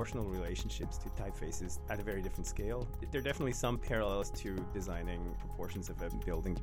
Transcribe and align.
proportional 0.00 0.24
relationships 0.30 0.96
to 0.96 1.10
typefaces 1.10 1.78
at 1.90 2.00
a 2.00 2.02
very 2.02 2.22
different 2.22 2.46
scale. 2.46 2.88
There 3.12 3.20
are 3.20 3.22
definitely 3.22 3.52
some 3.52 3.76
parallels 3.76 4.30
to 4.30 4.56
designing 4.72 5.20
proportions 5.38 5.90
of 5.90 6.00
a 6.00 6.08
building. 6.24 6.56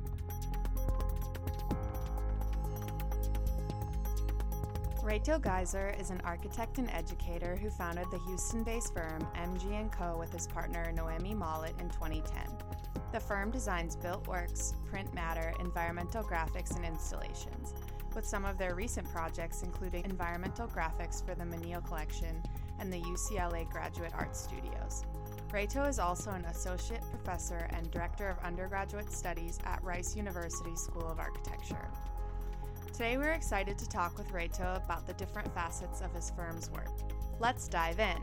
Reto 5.04 5.40
Geiser 5.40 5.94
is 6.00 6.10
an 6.10 6.20
architect 6.24 6.78
and 6.78 6.90
educator 6.90 7.54
who 7.54 7.70
founded 7.70 8.06
the 8.10 8.18
Houston-based 8.26 8.92
firm 8.92 9.24
MG 9.36 9.88
& 9.92 9.92
Co. 9.92 10.16
with 10.18 10.32
his 10.32 10.48
partner 10.48 10.90
Noemi 10.90 11.36
Mollet 11.36 11.80
in 11.80 11.88
2010. 11.90 12.42
The 13.12 13.20
firm 13.20 13.52
designs 13.52 13.94
built 13.94 14.26
works, 14.26 14.74
print 14.90 15.14
matter, 15.14 15.54
environmental 15.60 16.24
graphics, 16.24 16.74
and 16.74 16.84
installations, 16.84 17.72
with 18.16 18.26
some 18.26 18.44
of 18.44 18.58
their 18.58 18.74
recent 18.74 19.08
projects 19.12 19.62
including 19.62 20.04
environmental 20.04 20.66
graphics 20.66 21.24
for 21.24 21.36
the 21.36 21.44
Menil 21.44 21.86
Collection 21.86 22.42
and 22.78 22.92
the 22.92 23.00
UCLA 23.00 23.68
Graduate 23.70 24.12
Art 24.14 24.36
Studios. 24.36 25.04
Reto 25.50 25.88
is 25.88 25.98
also 25.98 26.30
an 26.30 26.44
associate 26.46 27.02
professor 27.10 27.68
and 27.72 27.90
director 27.90 28.28
of 28.28 28.38
undergraduate 28.44 29.10
studies 29.10 29.58
at 29.64 29.82
Rice 29.82 30.14
University 30.14 30.76
School 30.76 31.08
of 31.10 31.18
Architecture. 31.18 31.88
Today, 32.92 33.16
we're 33.16 33.32
excited 33.32 33.78
to 33.78 33.88
talk 33.88 34.18
with 34.18 34.28
Reto 34.32 34.76
about 34.84 35.06
the 35.06 35.14
different 35.14 35.52
facets 35.54 36.00
of 36.00 36.12
his 36.12 36.30
firm's 36.30 36.70
work. 36.70 36.90
Let's 37.38 37.68
dive 37.68 38.00
in. 38.00 38.18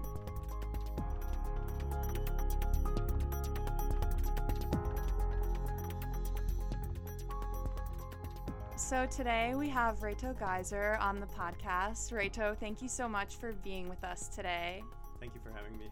So, 8.87 9.07
today 9.07 9.55
we 9.55 9.67
have 9.69 10.01
Reto 10.01 10.39
Geiser 10.39 10.99
on 11.01 11.19
the 11.19 11.25
podcast. 11.25 12.13
Reto, 12.13 12.55
thank 12.55 12.83
you 12.83 12.87
so 12.87 13.09
much 13.09 13.37
for 13.37 13.53
being 13.63 13.89
with 13.89 14.03
us 14.03 14.27
today. 14.27 14.83
Thank 15.19 15.33
you 15.33 15.41
for 15.43 15.51
having 15.57 15.75
me. 15.79 15.85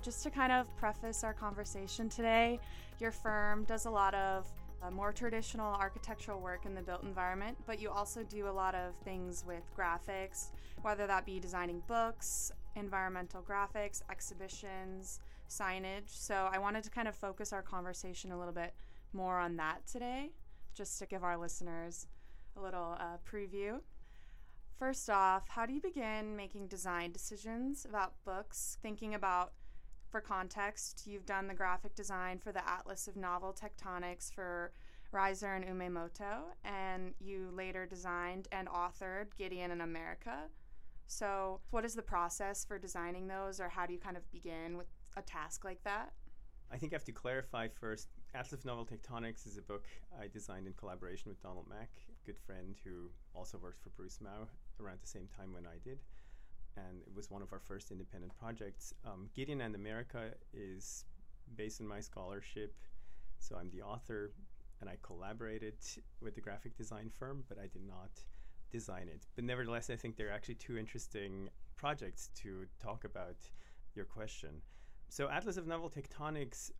Just 0.00 0.22
to 0.22 0.30
kind 0.30 0.50
of 0.50 0.74
preface 0.78 1.22
our 1.22 1.34
conversation 1.34 2.08
today, 2.08 2.58
your 2.98 3.10
firm 3.10 3.64
does 3.64 3.84
a 3.84 3.90
lot 3.90 4.14
of 4.14 4.50
uh, 4.82 4.90
more 4.90 5.12
traditional 5.12 5.74
architectural 5.74 6.40
work 6.40 6.64
in 6.64 6.74
the 6.74 6.80
built 6.80 7.02
environment, 7.02 7.58
but 7.66 7.78
you 7.78 7.90
also 7.90 8.22
do 8.22 8.48
a 8.48 8.50
lot 8.50 8.74
of 8.74 8.94
things 9.04 9.44
with 9.46 9.70
graphics, 9.76 10.46
whether 10.80 11.06
that 11.06 11.26
be 11.26 11.40
designing 11.40 11.82
books, 11.88 12.52
environmental 12.74 13.42
graphics, 13.42 14.00
exhibitions, 14.10 15.20
signage. 15.50 16.08
So 16.08 16.48
I 16.50 16.58
wanted 16.58 16.84
to 16.84 16.90
kind 16.90 17.06
of 17.06 17.14
focus 17.14 17.52
our 17.52 17.60
conversation 17.60 18.32
a 18.32 18.38
little 18.38 18.54
bit 18.54 18.72
more 19.12 19.38
on 19.38 19.56
that 19.56 19.86
today, 19.86 20.30
just 20.72 20.98
to 21.00 21.04
give 21.04 21.22
our 21.22 21.36
listeners 21.36 22.06
a 22.56 22.60
little 22.60 22.96
uh, 22.98 23.16
preview. 23.30 23.80
First 24.78 25.10
off, 25.10 25.48
how 25.48 25.66
do 25.66 25.72
you 25.72 25.80
begin 25.80 26.36
making 26.36 26.68
design 26.68 27.12
decisions 27.12 27.84
about 27.84 28.14
books, 28.24 28.78
thinking 28.82 29.14
about 29.14 29.52
for 30.10 30.20
context, 30.20 31.04
you've 31.06 31.24
done 31.24 31.46
the 31.46 31.54
graphic 31.54 31.94
design 31.94 32.38
for 32.38 32.52
the 32.52 32.68
Atlas 32.68 33.06
of 33.06 33.16
Novel 33.16 33.54
Tectonics 33.54 34.32
for 34.32 34.72
Reiser 35.12 35.56
and 35.56 35.64
Umemoto, 35.64 36.42
and 36.64 37.14
you 37.20 37.50
later 37.54 37.86
designed 37.86 38.48
and 38.52 38.68
authored 38.68 39.26
Giedion 39.38 39.70
in 39.70 39.80
America. 39.80 40.48
So, 41.06 41.60
what 41.70 41.84
is 41.84 41.94
the 41.94 42.02
process 42.02 42.64
for 42.64 42.78
designing 42.78 43.26
those, 43.26 43.60
or 43.60 43.68
how 43.68 43.86
do 43.86 43.92
you 43.92 43.98
kind 43.98 44.16
of 44.16 44.30
begin 44.30 44.76
with 44.76 44.86
a 45.16 45.22
task 45.22 45.64
like 45.64 45.82
that? 45.84 46.12
I 46.72 46.76
think 46.76 46.92
I 46.92 46.96
have 46.96 47.04
to 47.04 47.12
clarify 47.12 47.68
first. 47.68 48.08
Atlas 48.34 48.52
of 48.52 48.64
Novel 48.64 48.86
Tectonics 48.86 49.46
is 49.46 49.58
a 49.58 49.62
book 49.62 49.86
I 50.20 50.28
designed 50.28 50.68
in 50.68 50.72
collaboration 50.74 51.28
with 51.28 51.42
Donald 51.42 51.66
Mack, 51.68 51.90
good 52.26 52.38
friend 52.38 52.76
who 52.84 53.10
also 53.34 53.58
worked 53.58 53.82
for 53.82 53.90
Bruce 53.90 54.18
Mau 54.20 54.46
around 54.80 54.98
the 55.02 55.08
same 55.08 55.28
time 55.36 55.52
when 55.52 55.66
I 55.66 55.78
did 55.82 55.98
and 56.76 57.02
it 57.06 57.14
was 57.14 57.30
one 57.30 57.42
of 57.42 57.52
our 57.52 57.58
first 57.58 57.90
independent 57.90 58.32
projects. 58.38 58.94
Um, 59.04 59.28
Giedion 59.36 59.64
and 59.64 59.74
America 59.74 60.30
is 60.52 61.04
based 61.56 61.80
on 61.80 61.86
my 61.86 62.00
scholarship, 62.00 62.74
so 63.38 63.56
I'm 63.56 63.70
the 63.70 63.82
author, 63.82 64.32
and 64.80 64.88
I 64.88 64.96
collaborated 65.02 65.74
with 66.20 66.34
the 66.34 66.40
graphic 66.40 66.76
design 66.76 67.10
firm, 67.10 67.44
but 67.48 67.58
I 67.58 67.66
did 67.66 67.86
not 67.86 68.10
design 68.70 69.08
it. 69.08 69.26
But 69.34 69.44
nevertheless, 69.44 69.90
I 69.90 69.96
think 69.96 70.16
they're 70.16 70.32
actually 70.32 70.54
two 70.54 70.78
interesting 70.78 71.48
projects 71.76 72.30
to 72.42 72.66
talk 72.82 73.04
about 73.04 73.36
your 73.94 74.04
question. 74.04 74.50
So, 75.08 75.28
Atlas 75.28 75.56
of 75.56 75.66
Novel 75.66 75.90
Tectonics 75.90 76.70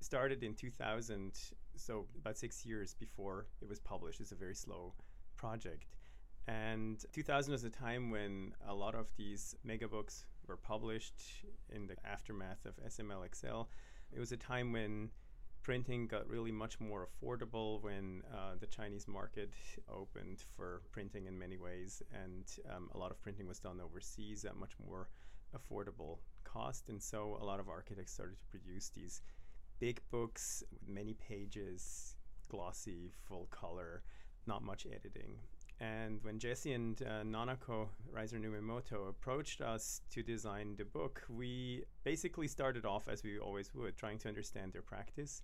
started 0.00 0.44
in 0.44 0.54
2000, 0.54 1.32
so 1.78 2.06
about 2.20 2.36
six 2.36 2.64
years 2.64 2.94
before 2.94 3.46
it 3.60 3.68
was 3.68 3.78
published. 3.78 4.20
It's 4.20 4.32
a 4.32 4.36
very 4.36 4.54
slow 4.54 4.94
project. 5.36 5.86
And 6.46 7.04
2000 7.12 7.52
was 7.52 7.64
a 7.64 7.70
time 7.70 8.10
when 8.10 8.52
a 8.66 8.74
lot 8.74 8.94
of 8.94 9.10
these 9.16 9.54
megabooks 9.66 10.24
were 10.46 10.56
published 10.56 11.20
in 11.68 11.86
the 11.86 11.96
aftermath 12.06 12.64
of 12.64 12.74
SML 12.86 13.24
It 14.12 14.18
was 14.18 14.32
a 14.32 14.36
time 14.36 14.72
when 14.72 15.10
printing 15.62 16.06
got 16.06 16.26
really 16.26 16.50
much 16.50 16.80
more 16.80 17.06
affordable 17.06 17.82
when 17.82 18.22
uh, 18.32 18.54
the 18.58 18.66
Chinese 18.66 19.06
market 19.06 19.52
opened 19.92 20.42
for 20.56 20.80
printing 20.90 21.26
in 21.26 21.38
many 21.38 21.58
ways, 21.58 22.02
and 22.24 22.46
um, 22.74 22.88
a 22.94 22.98
lot 22.98 23.10
of 23.10 23.20
printing 23.20 23.46
was 23.46 23.58
done 23.58 23.78
overseas 23.78 24.46
at 24.46 24.56
much 24.56 24.72
more 24.86 25.10
affordable 25.54 26.20
cost. 26.44 26.88
And 26.88 27.02
so 27.02 27.38
a 27.40 27.44
lot 27.44 27.60
of 27.60 27.68
architects 27.68 28.12
started 28.12 28.38
to 28.38 28.46
produce 28.46 28.88
these 28.88 29.20
big 29.80 30.00
books 30.10 30.62
with 30.72 30.88
many 30.88 31.14
pages, 31.14 32.16
glossy, 32.48 33.12
full 33.28 33.46
color, 33.50 34.02
not 34.46 34.62
much 34.62 34.86
editing. 34.86 35.38
And 35.80 36.18
when 36.24 36.40
Jesse 36.40 36.72
and 36.72 37.00
uh, 37.02 37.22
Nanako 37.22 37.88
Reiser 38.12 38.42
Umemoto 38.42 39.08
approached 39.08 39.60
us 39.60 40.00
to 40.10 40.22
design 40.22 40.74
the 40.76 40.84
book, 40.84 41.22
we 41.28 41.84
basically 42.02 42.48
started 42.48 42.84
off 42.84 43.06
as 43.08 43.22
we 43.22 43.38
always 43.38 43.72
would, 43.74 43.96
trying 43.96 44.18
to 44.18 44.28
understand 44.28 44.72
their 44.72 44.82
practice. 44.82 45.42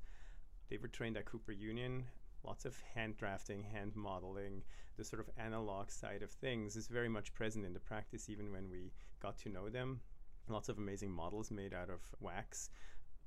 They 0.69 0.79
were 0.79 0.89
trained 0.89 1.17
at 1.17 1.27
Cooper 1.27 1.53
Union. 1.53 2.05
Lots 2.43 2.65
of 2.65 2.77
hand 2.95 3.17
drafting, 3.17 3.63
hand 3.63 3.93
modeling, 3.95 4.65
the 4.97 5.05
sort 5.05 5.21
of 5.21 5.31
analog 5.39 5.91
side 5.91 6.23
of 6.23 6.31
things 6.31 6.77
is 6.77 6.89
very 6.89 7.09
much 7.09 7.33
present 7.33 7.65
in 7.65 7.73
the 7.73 7.81
practice, 7.81 8.29
even 8.29 8.53
when 8.53 8.69
we 8.69 8.93
got 9.21 9.39
to 9.39 9.49
know 9.49 9.69
them. 9.69 10.01
Lots 10.49 10.69
of 10.69 10.79
amazing 10.79 11.11
models 11.11 11.51
made 11.51 11.73
out 11.73 11.89
of 11.89 12.01
wax. 12.21 12.69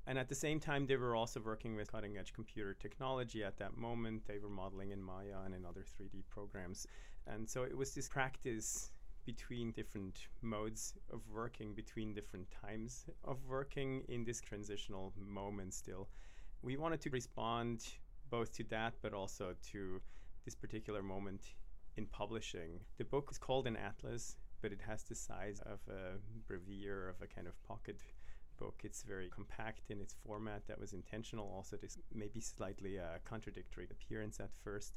And 0.08 0.18
at 0.18 0.26
the 0.26 0.34
same 0.34 0.58
time, 0.58 0.86
they 0.86 0.96
were 0.96 1.14
also 1.14 1.38
working 1.38 1.76
with 1.76 1.92
cutting 1.92 2.16
edge 2.16 2.32
computer 2.32 2.72
technology 2.72 3.44
at 3.44 3.58
that 3.58 3.76
moment. 3.76 4.26
They 4.26 4.38
were 4.38 4.48
modeling 4.48 4.90
in 4.90 5.02
Maya 5.02 5.44
and 5.44 5.54
in 5.54 5.66
other 5.66 5.84
3D 5.84 6.22
programs. 6.30 6.86
And 7.26 7.46
so 7.46 7.62
it 7.64 7.76
was 7.76 7.92
this 7.92 8.08
practice 8.08 8.90
between 9.26 9.70
different 9.72 10.28
modes 10.40 10.94
of 11.12 11.20
working, 11.30 11.74
between 11.74 12.14
different 12.14 12.46
times 12.50 13.04
of 13.22 13.36
working 13.46 14.02
in 14.08 14.24
this 14.24 14.40
transitional 14.40 15.12
moment 15.18 15.74
still. 15.74 16.08
We 16.62 16.78
wanted 16.78 17.02
to 17.02 17.10
respond 17.10 17.86
both 18.30 18.50
to 18.54 18.64
that, 18.70 18.94
but 19.02 19.12
also 19.12 19.54
to 19.72 20.00
this 20.46 20.54
particular 20.54 21.02
moment 21.02 21.52
in 21.98 22.06
publishing. 22.06 22.80
The 22.96 23.04
book 23.04 23.28
is 23.30 23.36
called 23.36 23.66
an 23.66 23.76
atlas, 23.76 24.38
but 24.62 24.72
it 24.72 24.80
has 24.88 25.02
the 25.02 25.14
size 25.14 25.60
of 25.66 25.80
a 25.86 26.16
brevier, 26.50 27.10
of 27.10 27.20
a 27.20 27.26
kind 27.26 27.46
of 27.46 27.62
pocket 27.62 28.00
book. 28.58 28.80
It's 28.84 29.02
very 29.02 29.28
compact 29.28 29.90
in 29.90 30.00
its 30.00 30.14
format. 30.26 30.66
That 30.66 30.78
was 30.78 30.92
intentional. 30.92 31.50
Also, 31.54 31.76
this 31.76 31.98
maybe 32.14 32.40
slightly 32.40 32.98
uh, 32.98 33.18
contradictory 33.24 33.88
appearance 33.90 34.40
at 34.40 34.50
first. 34.62 34.94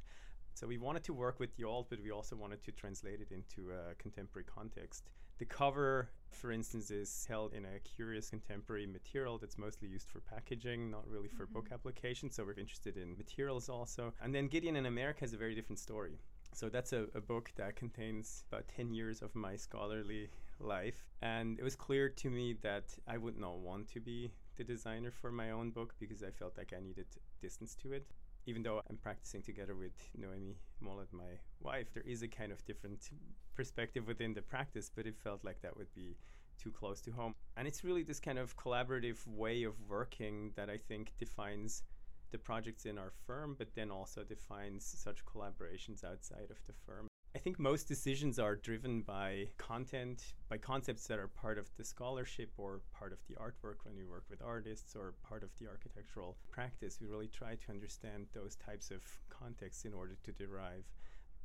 So 0.54 0.66
we 0.66 0.78
wanted 0.78 1.04
to 1.04 1.14
work 1.14 1.40
with 1.40 1.56
the 1.56 1.64
old, 1.64 1.88
but 1.88 1.98
we 2.02 2.10
also 2.10 2.36
wanted 2.36 2.62
to 2.64 2.72
translate 2.72 3.20
it 3.20 3.32
into 3.32 3.70
a 3.70 3.94
contemporary 3.94 4.44
context. 4.44 5.08
The 5.38 5.46
cover, 5.46 6.10
for 6.28 6.52
instance, 6.52 6.90
is 6.90 7.26
held 7.28 7.54
in 7.54 7.64
a 7.64 7.80
curious 7.80 8.30
contemporary 8.30 8.86
material 8.86 9.38
that's 9.38 9.58
mostly 9.58 9.88
used 9.88 10.08
for 10.08 10.20
packaging, 10.20 10.90
not 10.90 11.08
really 11.08 11.28
for 11.28 11.44
mm-hmm. 11.44 11.54
book 11.54 11.68
application. 11.72 12.30
So 12.30 12.44
we're 12.44 12.60
interested 12.60 12.96
in 12.96 13.16
materials 13.16 13.68
also. 13.68 14.12
And 14.22 14.34
then 14.34 14.48
Giedion 14.48 14.76
in 14.76 14.86
America 14.86 15.20
has 15.20 15.32
a 15.32 15.38
very 15.38 15.54
different 15.54 15.78
story. 15.78 16.18
So 16.54 16.68
that's 16.68 16.92
a, 16.92 17.06
a, 17.14 17.20
book 17.20 17.50
that 17.56 17.76
contains 17.76 18.44
about 18.52 18.68
10 18.68 18.92
years 18.92 19.22
of 19.22 19.34
my 19.34 19.56
scholarly 19.56 20.28
life. 20.62 21.06
And 21.20 21.58
it 21.58 21.62
was 21.62 21.76
clear 21.76 22.08
to 22.08 22.30
me 22.30 22.56
that 22.62 22.96
I 23.06 23.18
would 23.18 23.38
not 23.38 23.58
want 23.58 23.88
to 23.88 24.00
be 24.00 24.32
the 24.56 24.64
designer 24.64 25.10
for 25.10 25.30
my 25.30 25.50
own 25.50 25.70
book 25.70 25.94
because 25.98 26.22
I 26.22 26.30
felt 26.30 26.56
like 26.56 26.72
I 26.76 26.80
needed 26.80 27.06
distance 27.40 27.74
to 27.82 27.92
it. 27.92 28.06
Even 28.46 28.62
though 28.62 28.80
I'm 28.90 28.96
practicing 28.96 29.40
together 29.40 29.76
with 29.76 29.92
Noemi 30.16 30.56
Mollet, 30.84 31.12
my 31.12 31.38
wife, 31.60 31.92
there 31.94 32.02
is 32.04 32.22
a 32.22 32.28
kind 32.28 32.50
of 32.50 32.64
different 32.64 33.10
perspective 33.54 34.06
within 34.08 34.34
the 34.34 34.42
practice, 34.42 34.90
but 34.94 35.06
it 35.06 35.16
felt 35.16 35.44
like 35.44 35.62
that 35.62 35.76
would 35.76 35.92
be 35.94 36.16
too 36.60 36.72
close 36.72 37.00
to 37.02 37.12
home. 37.12 37.34
And 37.56 37.68
it's 37.68 37.84
really 37.84 38.02
this 38.02 38.18
kind 38.18 38.38
of 38.38 38.56
collaborative 38.56 39.26
way 39.26 39.62
of 39.62 39.74
working 39.88 40.52
that 40.56 40.68
I 40.68 40.76
think 40.76 41.12
defines 41.18 41.84
the 42.32 42.38
projects 42.38 42.84
in 42.84 42.98
our 42.98 43.12
firm, 43.26 43.54
but 43.56 43.68
then 43.74 43.90
also 43.90 44.24
defines 44.24 44.84
such 44.84 45.24
collaborations 45.24 46.02
outside 46.02 46.50
of 46.50 46.58
the 46.66 46.72
firm. 46.84 47.06
I 47.34 47.38
think 47.38 47.58
most 47.58 47.88
decisions 47.88 48.38
are 48.38 48.56
driven 48.56 49.00
by 49.00 49.48
content, 49.56 50.34
by 50.50 50.58
concepts 50.58 51.06
that 51.06 51.18
are 51.18 51.28
part 51.28 51.56
of 51.56 51.66
the 51.78 51.84
scholarship 51.84 52.50
or 52.58 52.82
part 52.92 53.10
of 53.10 53.20
the 53.26 53.34
artwork 53.36 53.84
when 53.84 53.96
we 53.96 54.04
work 54.04 54.24
with 54.28 54.42
artists 54.42 54.94
or 54.94 55.14
part 55.26 55.42
of 55.42 55.48
the 55.58 55.66
architectural 55.66 56.36
practice. 56.50 56.98
We 57.00 57.06
really 57.06 57.28
try 57.28 57.54
to 57.54 57.70
understand 57.70 58.26
those 58.34 58.56
types 58.56 58.90
of 58.90 59.00
contexts 59.30 59.86
in 59.86 59.94
order 59.94 60.18
to 60.24 60.32
derive 60.32 60.84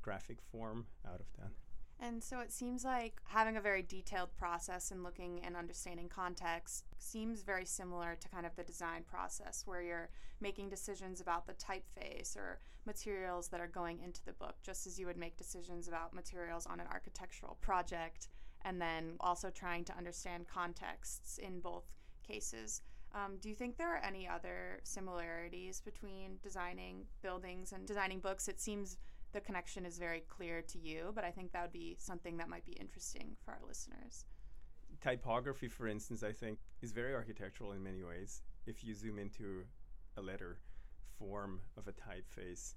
graphic 0.02 0.40
form 0.52 0.88
out 1.06 1.22
of 1.22 1.28
that. 1.40 1.52
And 2.00 2.24
so 2.24 2.40
it 2.40 2.52
seems 2.52 2.86
like 2.86 3.20
having 3.26 3.58
a 3.58 3.62
very 3.62 3.82
detailed 3.82 4.30
process 4.38 4.92
and 4.92 5.04
looking 5.04 5.42
and 5.44 5.56
understanding 5.56 6.08
context 6.08 6.86
seems 7.00 7.42
very 7.42 7.66
similar 7.66 8.16
to 8.20 8.30
kind 8.30 8.46
of 8.46 8.56
the 8.56 8.64
design 8.64 9.04
process 9.08 9.64
where 9.66 9.82
you're 9.82 10.10
making 10.40 10.70
decisions 10.70 11.22
about 11.22 11.48
the 11.48 11.54
typeface 11.54 12.38
or 12.38 12.60
materials 12.86 13.48
that 13.48 13.60
are 13.60 13.68
going 13.68 14.00
into 14.04 14.24
the 14.26 14.34
book, 14.34 14.56
just 14.62 14.86
as 14.86 15.00
you 15.00 15.08
would 15.08 15.18
make 15.18 15.38
decisions 15.38 15.88
about 15.88 16.14
materials 16.14 16.68
on 16.68 16.80
an 16.80 16.86
architectural 16.92 17.58
project, 17.62 18.28
and 18.62 18.80
then 18.80 19.16
also 19.20 19.50
trying 19.50 19.84
to 19.84 19.98
understand 19.98 20.48
contexts 20.48 21.40
in 21.40 21.60
both 21.60 21.86
cases. 22.26 22.82
Um, 23.16 23.38
do 23.42 23.50
you 23.50 23.56
think 23.56 23.78
there 23.78 23.94
are 23.94 24.04
any 24.04 24.28
other 24.28 24.80
similarities 24.84 25.82
between 25.82 26.38
designing 26.44 27.06
buildings 27.22 27.72
and 27.72 27.88
designing 27.88 28.20
books? 28.20 28.48
It 28.48 28.60
seems 28.60 28.98
the 29.34 29.42
connection 29.42 29.86
is 29.86 29.98
very 29.98 30.22
clear 30.22 30.62
to 30.62 30.80
you, 30.80 31.12
but 31.14 31.24
I 31.24 31.32
think 31.32 31.52
that 31.52 31.62
would 31.62 31.74
be 31.74 31.96
something 32.00 32.38
that 32.38 32.50
might 32.50 32.66
be 32.66 32.74
interesting 32.74 33.36
for 33.44 33.52
our 33.52 33.60
listeners. 33.68 34.26
Typography, 35.02 35.68
for 35.68 35.88
instance, 35.88 36.24
I 36.24 36.32
think 36.32 36.60
is 36.82 36.92
very 36.92 37.14
architectural 37.14 37.74
in 37.74 37.84
many 37.84 38.04
ways. 38.04 38.42
If 38.66 38.84
you 38.84 38.94
zoom 38.94 39.20
into 39.20 39.64
a 40.18 40.22
letter 40.22 40.58
form 41.20 41.60
of 41.78 41.88
a 41.88 41.92
typeface 41.92 42.76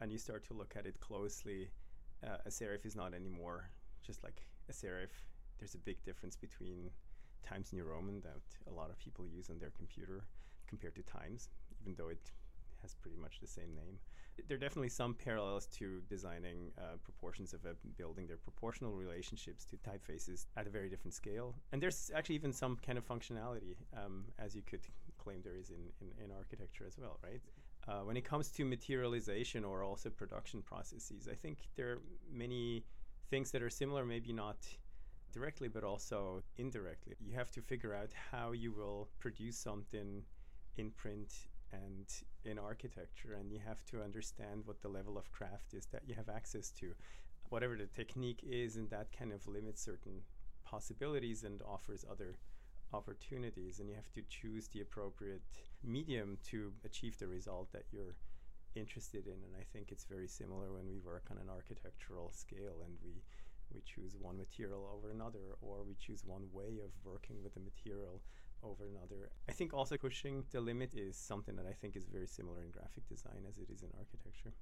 and 0.00 0.10
you 0.12 0.18
start 0.18 0.46
to 0.48 0.54
look 0.54 0.74
at 0.76 0.86
it 0.86 1.00
closely, 1.00 1.68
uh, 2.24 2.38
a 2.46 2.48
serif 2.48 2.86
is 2.86 2.96
not 2.96 3.14
anymore 3.14 3.70
just 4.02 4.22
like 4.22 4.46
a 4.68 4.72
serif. 4.72 5.10
There's 5.58 5.74
a 5.74 5.78
big 5.78 6.02
difference 6.04 6.36
between 6.36 6.90
Times 7.42 7.72
New 7.72 7.84
Roman 7.84 8.20
that 8.20 8.40
a 8.70 8.72
lot 8.72 8.90
of 8.90 8.98
people 8.98 9.26
use 9.26 9.50
on 9.50 9.58
their 9.58 9.70
computer 9.70 10.24
compared 10.66 10.94
to 10.96 11.02
Times, 11.02 11.48
even 11.80 11.94
though 11.96 12.08
it 12.08 12.30
has 12.82 12.94
pretty 12.94 13.16
much 13.16 13.40
the 13.40 13.46
same 13.46 13.74
name. 13.74 13.98
There 14.46 14.56
are 14.56 14.60
definitely 14.60 14.90
some 14.90 15.14
parallels 15.14 15.66
to 15.78 16.00
designing 16.08 16.70
uh, 16.78 16.96
proportions 17.02 17.52
of 17.52 17.64
a 17.64 17.74
building. 17.96 18.26
There 18.26 18.36
are 18.36 18.38
proportional 18.38 18.92
relationships 18.92 19.64
to 19.66 19.76
typefaces 19.76 20.46
at 20.56 20.66
a 20.66 20.70
very 20.70 20.88
different 20.88 21.14
scale. 21.14 21.56
And 21.72 21.82
there's 21.82 22.10
actually 22.14 22.36
even 22.36 22.52
some 22.52 22.76
kind 22.76 22.98
of 22.98 23.06
functionality, 23.06 23.74
um, 23.96 24.26
as 24.38 24.54
you 24.54 24.62
could 24.62 24.80
claim 25.18 25.40
there 25.42 25.56
is 25.56 25.70
in, 25.70 25.82
in, 26.00 26.24
in 26.24 26.30
architecture 26.30 26.84
as 26.86 26.96
well, 26.98 27.18
right? 27.22 27.40
Uh, 27.88 28.04
when 28.04 28.16
it 28.16 28.24
comes 28.24 28.50
to 28.50 28.64
materialization 28.64 29.64
or 29.64 29.82
also 29.82 30.10
production 30.10 30.62
processes, 30.62 31.28
I 31.30 31.34
think 31.34 31.58
there 31.74 31.92
are 31.92 31.98
many 32.30 32.84
things 33.30 33.50
that 33.52 33.62
are 33.62 33.70
similar, 33.70 34.04
maybe 34.04 34.32
not 34.32 34.58
directly, 35.32 35.68
but 35.68 35.84
also 35.84 36.42
indirectly. 36.56 37.14
You 37.20 37.34
have 37.34 37.50
to 37.52 37.62
figure 37.62 37.94
out 37.94 38.10
how 38.30 38.52
you 38.52 38.72
will 38.72 39.08
produce 39.18 39.56
something 39.56 40.22
in 40.76 40.90
print 40.90 41.32
and 41.72 42.06
in 42.44 42.58
architecture, 42.58 43.34
and 43.38 43.52
you 43.52 43.58
have 43.66 43.84
to 43.86 44.02
understand 44.02 44.62
what 44.64 44.80
the 44.80 44.88
level 44.88 45.18
of 45.18 45.30
craft 45.32 45.74
is 45.74 45.86
that 45.86 46.02
you 46.06 46.14
have 46.14 46.28
access 46.28 46.70
to. 46.70 46.94
Whatever 47.50 47.76
the 47.76 47.86
technique 47.86 48.40
is, 48.48 48.76
and 48.76 48.90
that 48.90 49.08
kind 49.16 49.32
of 49.32 49.46
limits 49.46 49.82
certain 49.82 50.22
possibilities 50.64 51.44
and 51.44 51.62
offers 51.62 52.04
other 52.10 52.36
opportunities, 52.92 53.80
and 53.80 53.88
you 53.88 53.94
have 53.94 54.12
to 54.12 54.22
choose 54.28 54.68
the 54.68 54.80
appropriate 54.80 55.42
medium 55.84 56.38
to 56.50 56.72
achieve 56.84 57.18
the 57.18 57.26
result 57.26 57.72
that 57.72 57.84
you're 57.90 58.16
interested 58.74 59.26
in. 59.26 59.32
And 59.32 59.54
I 59.58 59.64
think 59.72 59.90
it's 59.90 60.04
very 60.04 60.28
similar 60.28 60.72
when 60.72 60.88
we 60.88 60.98
work 60.98 61.24
on 61.30 61.38
an 61.38 61.48
architectural 61.50 62.30
scale 62.32 62.82
and 62.84 62.96
we 63.02 63.22
we 63.74 63.82
choose 63.84 64.16
one 64.18 64.38
material 64.38 64.88
over 64.94 65.10
another, 65.10 65.56
or 65.60 65.84
we 65.86 65.94
choose 65.94 66.24
one 66.24 66.48
way 66.52 66.80
of 66.82 66.90
working 67.04 67.42
with 67.42 67.52
the 67.52 67.60
material 67.60 68.22
over 68.62 68.86
another. 68.86 69.30
I 69.48 69.52
think 69.52 69.72
also 69.72 69.96
pushing 69.96 70.44
the 70.50 70.60
limit 70.60 70.94
is 70.94 71.16
something 71.16 71.56
that 71.56 71.66
I 71.66 71.72
think 71.72 71.96
is 71.96 72.06
very 72.06 72.26
similar 72.26 72.62
in 72.62 72.70
graphic 72.70 73.08
design 73.08 73.44
as 73.48 73.58
it 73.58 73.68
is 73.70 73.82
in 73.82 73.88
architecture. 73.96 74.52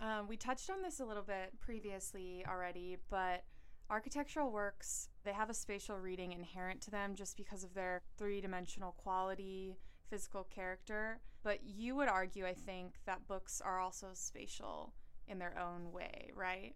Um, 0.00 0.28
we 0.28 0.36
touched 0.36 0.70
on 0.70 0.82
this 0.82 1.00
a 1.00 1.04
little 1.04 1.22
bit 1.22 1.58
previously 1.60 2.44
already, 2.48 2.96
but 3.10 3.44
architectural 3.90 4.50
works, 4.50 5.08
they 5.24 5.32
have 5.32 5.50
a 5.50 5.54
spatial 5.54 5.98
reading 5.98 6.32
inherent 6.32 6.80
to 6.82 6.90
them 6.90 7.14
just 7.14 7.36
because 7.36 7.64
of 7.64 7.74
their 7.74 8.00
three 8.16 8.40
dimensional 8.40 8.92
quality, 8.92 9.76
physical 10.08 10.44
character. 10.44 11.20
But 11.42 11.60
you 11.64 11.96
would 11.96 12.08
argue, 12.08 12.46
I 12.46 12.54
think, 12.54 12.94
that 13.06 13.26
books 13.26 13.60
are 13.60 13.78
also 13.78 14.08
spatial 14.14 14.94
in 15.28 15.38
their 15.38 15.58
own 15.58 15.92
way, 15.92 16.30
right? 16.34 16.74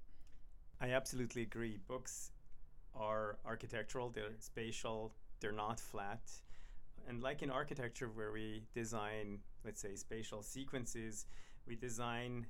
I 0.80 0.90
absolutely 0.90 1.42
agree. 1.42 1.78
Books 1.86 2.30
are 2.94 3.38
architectural, 3.44 4.10
they're 4.10 4.30
spatial, 4.38 5.14
they're 5.44 5.52
not 5.52 5.78
flat. 5.78 6.22
And 7.06 7.22
like 7.22 7.42
in 7.42 7.50
architecture, 7.50 8.08
where 8.08 8.32
we 8.32 8.62
design, 8.74 9.40
let's 9.62 9.82
say, 9.82 9.94
spatial 9.94 10.42
sequences, 10.42 11.26
we 11.68 11.76
design, 11.76 12.46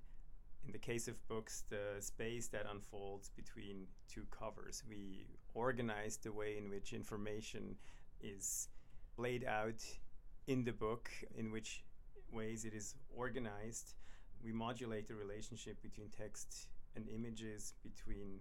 in 0.64 0.70
the 0.70 0.78
case 0.78 1.08
of 1.08 1.16
books, 1.26 1.64
the 1.70 2.00
space 2.00 2.46
that 2.48 2.66
unfolds 2.70 3.30
between 3.30 3.88
two 4.08 4.24
covers. 4.30 4.84
We 4.88 5.26
organize 5.54 6.18
the 6.18 6.30
way 6.30 6.56
in 6.56 6.70
which 6.70 6.92
information 6.92 7.74
is 8.22 8.68
laid 9.16 9.44
out 9.44 9.82
in 10.46 10.62
the 10.62 10.72
book, 10.72 11.10
in 11.36 11.50
which 11.50 11.82
ways 12.32 12.64
it 12.64 12.74
is 12.74 12.94
organized. 13.16 13.94
We 14.44 14.52
modulate 14.52 15.08
the 15.08 15.16
relationship 15.16 15.82
between 15.82 16.10
text 16.10 16.68
and 16.94 17.08
images 17.08 17.74
between 17.82 18.38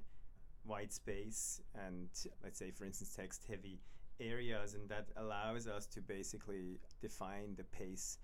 white 0.64 0.94
space 0.94 1.60
and 1.86 2.08
let's 2.42 2.58
say 2.58 2.72
for 2.72 2.86
instance 2.86 3.14
text 3.14 3.44
heavy 3.50 3.82
areas 4.24 4.74
and 4.74 4.90
that 4.90 5.08
allows 5.18 5.68
us 5.68 5.86
to 5.88 6.02
basically 6.02 6.80
define 7.02 7.56
the 7.56 7.64
pace 7.64 8.20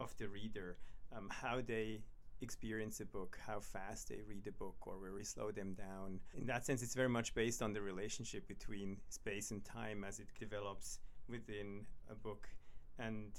of 0.00 0.16
the 0.18 0.28
reader 0.28 0.76
um, 1.16 1.28
how 1.30 1.60
they 1.66 2.00
experience 2.42 3.00
a 3.00 3.06
book 3.06 3.38
how 3.46 3.58
fast 3.58 4.08
they 4.10 4.20
read 4.28 4.46
a 4.46 4.52
book 4.52 4.76
or 4.86 5.00
where 5.00 5.14
we 5.14 5.24
slow 5.24 5.50
them 5.50 5.72
down 5.72 6.20
in 6.36 6.46
that 6.46 6.66
sense 6.66 6.82
it's 6.82 6.94
very 6.94 7.08
much 7.08 7.34
based 7.34 7.62
on 7.62 7.72
the 7.72 7.80
relationship 7.80 8.46
between 8.46 8.98
space 9.08 9.50
and 9.52 9.64
time 9.64 10.04
as 10.04 10.18
it 10.18 10.26
develops 10.38 10.98
within 11.28 11.86
a 12.10 12.14
book 12.14 12.48
and 12.98 13.32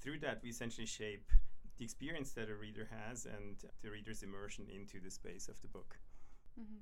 through 0.00 0.18
that 0.18 0.40
we 0.42 0.50
essentially 0.50 0.86
shape 0.86 1.32
the 1.78 1.84
experience 1.84 2.32
that 2.32 2.48
a 2.48 2.54
reader 2.54 2.88
has 2.90 3.26
and 3.26 3.56
the 3.82 3.90
reader's 3.90 4.22
immersion 4.22 4.66
into 4.72 5.00
the 5.00 5.10
space 5.10 5.48
of 5.48 5.60
the 5.60 5.68
book. 5.68 5.96
Mm-hmm. 6.60 6.78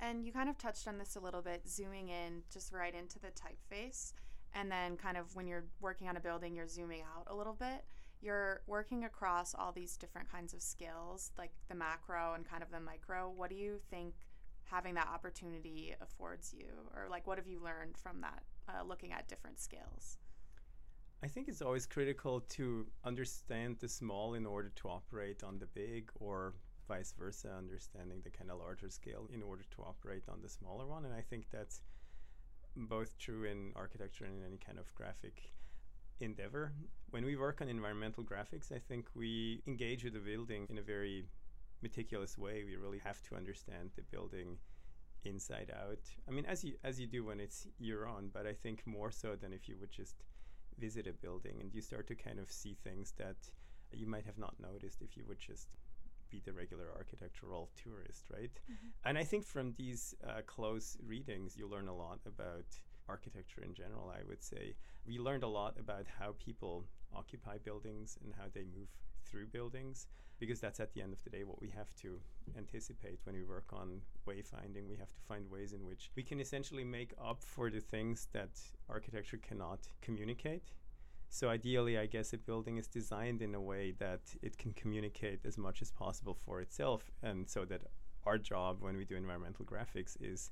And 0.00 0.24
you 0.24 0.32
kind 0.32 0.48
of 0.48 0.58
touched 0.58 0.88
on 0.88 0.98
this 0.98 1.16
a 1.16 1.20
little 1.20 1.42
bit, 1.42 1.68
zooming 1.68 2.08
in 2.08 2.42
just 2.52 2.72
right 2.72 2.94
into 2.94 3.18
the 3.18 3.28
typeface. 3.28 4.14
And 4.54 4.70
then, 4.70 4.96
kind 4.96 5.16
of, 5.16 5.34
when 5.34 5.46
you're 5.46 5.64
working 5.80 6.08
on 6.08 6.16
a 6.16 6.20
building, 6.20 6.54
you're 6.54 6.68
zooming 6.68 7.02
out 7.02 7.26
a 7.28 7.34
little 7.34 7.54
bit. 7.54 7.84
You're 8.20 8.62
working 8.66 9.04
across 9.04 9.54
all 9.54 9.72
these 9.72 9.96
different 9.96 10.30
kinds 10.30 10.54
of 10.54 10.62
skills, 10.62 11.32
like 11.38 11.52
the 11.68 11.74
macro 11.74 12.34
and 12.34 12.44
kind 12.44 12.62
of 12.62 12.70
the 12.70 12.80
micro. 12.80 13.30
What 13.30 13.50
do 13.50 13.56
you 13.56 13.80
think 13.90 14.14
having 14.64 14.94
that 14.94 15.08
opportunity 15.08 15.94
affords 16.00 16.52
you? 16.52 16.66
Or, 16.94 17.08
like, 17.08 17.26
what 17.26 17.38
have 17.38 17.46
you 17.46 17.60
learned 17.62 17.96
from 17.96 18.20
that, 18.20 18.42
uh, 18.68 18.82
looking 18.84 19.12
at 19.12 19.28
different 19.28 19.60
scales? 19.60 20.18
I 21.24 21.28
think 21.28 21.48
it's 21.48 21.62
always 21.62 21.86
critical 21.86 22.40
to 22.40 22.86
understand 23.04 23.76
the 23.78 23.88
small 23.88 24.34
in 24.34 24.44
order 24.44 24.72
to 24.76 24.88
operate 24.88 25.44
on 25.44 25.58
the 25.58 25.66
big, 25.66 26.10
or 26.16 26.54
vice 26.94 27.14
versa, 27.18 27.48
understanding 27.56 28.20
the 28.22 28.30
kind 28.38 28.50
of 28.50 28.58
larger 28.58 28.90
scale 28.90 29.24
in 29.32 29.42
order 29.42 29.64
to 29.74 29.82
operate 29.82 30.24
on 30.28 30.38
the 30.42 30.48
smaller 30.48 30.86
one. 30.86 31.04
And 31.06 31.14
I 31.14 31.22
think 31.30 31.46
that's 31.50 31.80
both 32.76 33.18
true 33.18 33.44
in 33.44 33.72
architecture 33.76 34.24
and 34.26 34.34
in 34.38 34.46
any 34.46 34.58
kind 34.66 34.78
of 34.78 34.94
graphic 34.94 35.36
endeavor. 36.20 36.72
When 37.10 37.24
we 37.24 37.36
work 37.36 37.60
on 37.60 37.68
environmental 37.68 38.24
graphics, 38.24 38.72
I 38.72 38.80
think 38.88 39.06
we 39.14 39.62
engage 39.66 40.04
with 40.04 40.14
the 40.14 40.20
building 40.20 40.66
in 40.68 40.78
a 40.78 40.82
very 40.82 41.24
meticulous 41.82 42.36
way. 42.36 42.64
We 42.64 42.76
really 42.76 43.00
have 43.08 43.20
to 43.28 43.36
understand 43.36 43.90
the 43.96 44.02
building 44.02 44.58
inside 45.24 45.70
out. 45.82 46.04
I 46.28 46.30
mean, 46.30 46.46
as 46.46 46.64
you 46.64 46.74
as 46.84 47.00
you 47.00 47.06
do 47.06 47.24
when 47.24 47.40
it's 47.40 47.66
year 47.78 48.06
on, 48.06 48.30
but 48.36 48.46
I 48.46 48.54
think 48.64 48.82
more 48.86 49.10
so 49.10 49.36
than 49.40 49.52
if 49.52 49.68
you 49.68 49.76
would 49.80 49.90
just 49.90 50.16
visit 50.78 51.06
a 51.06 51.12
building 51.12 51.56
and 51.60 51.72
you 51.74 51.80
start 51.80 52.06
to 52.08 52.14
kind 52.14 52.38
of 52.38 52.50
see 52.50 52.74
things 52.84 53.14
that 53.18 53.36
you 53.92 54.06
might 54.06 54.26
have 54.26 54.38
not 54.38 54.54
noticed 54.58 55.02
if 55.02 55.16
you 55.16 55.24
would 55.28 55.38
just 55.38 55.68
be 56.32 56.40
the 56.44 56.52
regular 56.52 56.86
architectural 56.96 57.70
tourist, 57.76 58.24
right? 58.32 58.50
Mm-hmm. 58.50 58.88
And 59.04 59.18
I 59.18 59.24
think 59.24 59.44
from 59.44 59.74
these 59.76 60.14
uh, 60.26 60.40
close 60.46 60.96
readings, 61.06 61.56
you 61.56 61.68
learn 61.68 61.88
a 61.88 61.94
lot 61.94 62.20
about 62.26 62.64
architecture 63.08 63.62
in 63.62 63.74
general, 63.74 64.10
I 64.10 64.22
would 64.28 64.42
say. 64.42 64.74
We 65.06 65.18
learned 65.18 65.44
a 65.44 65.48
lot 65.48 65.76
about 65.78 66.06
how 66.18 66.34
people 66.38 66.84
occupy 67.14 67.58
buildings 67.58 68.18
and 68.24 68.32
how 68.32 68.46
they 68.52 68.62
move 68.62 68.88
through 69.24 69.46
buildings 69.48 70.06
because 70.42 70.60
that's 70.60 70.80
at 70.80 70.92
the 70.92 71.00
end 71.00 71.12
of 71.12 71.22
the 71.22 71.30
day 71.30 71.44
what 71.44 71.60
we 71.60 71.68
have 71.68 71.94
to 72.02 72.18
anticipate 72.58 73.20
when 73.24 73.36
we 73.36 73.44
work 73.44 73.72
on 73.72 74.00
wayfinding. 74.26 74.88
We 74.88 74.96
have 74.96 75.12
to 75.12 75.20
find 75.28 75.48
ways 75.48 75.72
in 75.72 75.86
which 75.86 76.10
we 76.16 76.24
can 76.24 76.40
essentially 76.40 76.84
make 76.84 77.12
up 77.22 77.42
for 77.44 77.70
the 77.70 77.78
things 77.80 78.26
that 78.32 78.50
architecture 78.88 79.36
cannot 79.36 79.80
communicate. 80.00 80.72
So 81.34 81.48
ideally, 81.48 81.96
I 81.96 82.04
guess 82.04 82.34
a 82.34 82.36
building 82.36 82.76
is 82.76 82.86
designed 82.86 83.40
in 83.40 83.54
a 83.54 83.60
way 83.60 83.94
that 83.98 84.20
it 84.42 84.58
can 84.58 84.74
communicate 84.74 85.40
as 85.46 85.56
much 85.56 85.80
as 85.80 85.90
possible 85.90 86.36
for 86.44 86.60
itself, 86.60 87.10
and 87.22 87.48
so 87.48 87.64
that 87.64 87.80
our 88.26 88.36
job 88.36 88.82
when 88.82 88.98
we 88.98 89.06
do 89.06 89.16
environmental 89.16 89.64
graphics 89.64 90.14
is 90.20 90.50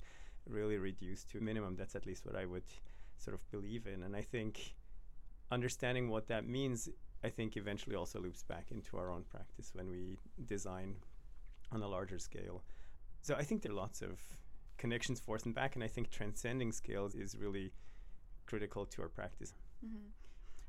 really 0.49 0.79
reduced 0.79 1.29
to 1.33 1.39
a 1.39 1.43
minimum. 1.43 1.77
That's 1.77 1.95
at 1.95 2.07
least 2.07 2.25
what 2.25 2.35
I 2.35 2.47
would 2.47 2.71
sort 3.19 3.35
of 3.35 3.43
believe 3.51 3.87
in, 3.87 4.03
and 4.05 4.17
I 4.17 4.23
think 4.23 4.75
understanding 5.51 6.09
what 6.09 6.29
that 6.29 6.47
means 6.49 6.89
I 7.23 7.29
think 7.29 7.59
eventually 7.59 7.95
also 7.95 8.19
loops 8.19 8.43
back 8.43 8.71
into 8.71 8.97
our 8.97 9.11
own 9.11 9.25
practice 9.25 9.73
when 9.75 9.91
we 9.91 10.17
design 10.47 10.97
on 11.71 11.83
a 11.83 11.89
larger 11.89 12.19
scale. 12.19 12.63
So 13.21 13.35
I 13.35 13.43
think 13.43 13.61
there 13.61 13.73
are 13.73 13.75
lots 13.75 14.01
of 14.01 14.19
connections 14.79 15.21
forth 15.21 15.45
and 15.45 15.55
back. 15.55 15.75
And 15.75 15.85
I 15.85 15.89
think 15.89 16.09
transcending 16.09 16.73
scales 16.73 17.15
is 17.15 17.37
really 17.37 17.73
critical 18.47 18.87
to 18.87 19.03
our 19.03 19.09
practice. 19.09 19.53
Mm-hmm. 19.85 20.07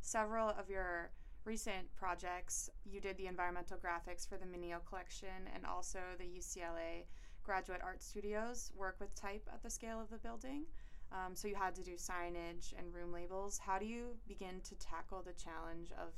Several 0.01 0.50
of 0.50 0.70
your 0.70 1.12
recent 1.46 1.93
projects, 1.96 2.70
you 2.86 3.00
did 3.00 3.17
the 3.17 3.27
environmental 3.27 3.77
graphics 3.77 4.27
for 4.27 4.38
the 4.38 4.46
Menil 4.46 4.79
collection 4.86 5.50
and 5.53 5.65
also 5.65 6.00
the 6.17 6.25
UCLA 6.25 7.05
Graduate 7.43 7.81
Art 7.84 8.03
Studios 8.03 8.72
work 8.75 8.98
with 9.00 9.13
type 9.15 9.48
at 9.51 9.63
the 9.63 9.70
scale 9.70 10.00
of 10.00 10.10
the 10.10 10.17
building. 10.17 10.65
Um, 11.12 11.36
so 11.36 11.48
you 11.48 11.55
had 11.55 11.75
to 11.75 11.84
do 11.84 11.93
signage 11.93 12.74
and 12.77 12.93
room 12.93 13.12
labels. 13.12 13.58
How 13.58 13.77
do 13.77 13.86
you 13.86 14.15
begin 14.27 14.62
to 14.63 14.75
tackle 14.75 15.24
the 15.24 15.34
challenge 15.34 15.91
of 15.91 16.13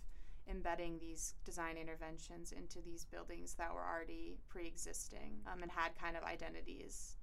embedding 0.50 1.00
these 1.00 1.36
design 1.46 1.78
interventions 1.78 2.52
into 2.52 2.80
these 2.82 3.06
buildings 3.06 3.54
that 3.56 3.74
were 3.74 3.84
already 3.84 4.38
pre-existing 4.50 5.40
um, 5.52 5.62
and 5.62 5.72
had 5.72 5.98
kind 6.00 6.18
of 6.18 6.24
identities 6.24 7.16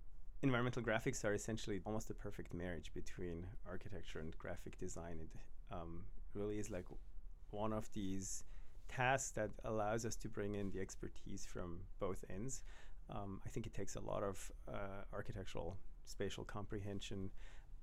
environmental 0.42 0.82
graphics 0.82 1.22
are 1.24 1.34
essentially 1.34 1.80
almost 1.84 2.08
a 2.08 2.14
perfect 2.14 2.54
marriage 2.54 2.90
between 2.94 3.46
architecture 3.68 4.20
and 4.20 4.36
graphic 4.38 4.78
design 4.78 5.18
it 5.20 5.28
um, 5.70 6.02
really 6.34 6.58
is 6.58 6.70
like 6.70 6.86
one 7.50 7.72
of 7.72 7.92
these 7.92 8.44
tasks 8.88 9.30
that 9.32 9.50
allows 9.64 10.04
us 10.04 10.16
to 10.16 10.28
bring 10.28 10.54
in 10.54 10.70
the 10.70 10.80
expertise 10.80 11.46
from 11.46 11.78
both 11.98 12.24
ends 12.28 12.62
um, 13.08 13.40
i 13.46 13.48
think 13.48 13.66
it 13.66 13.74
takes 13.74 13.96
a 13.96 14.00
lot 14.00 14.22
of 14.22 14.50
uh, 14.68 15.02
architectural 15.12 15.76
spatial 16.06 16.44
comprehension 16.44 17.30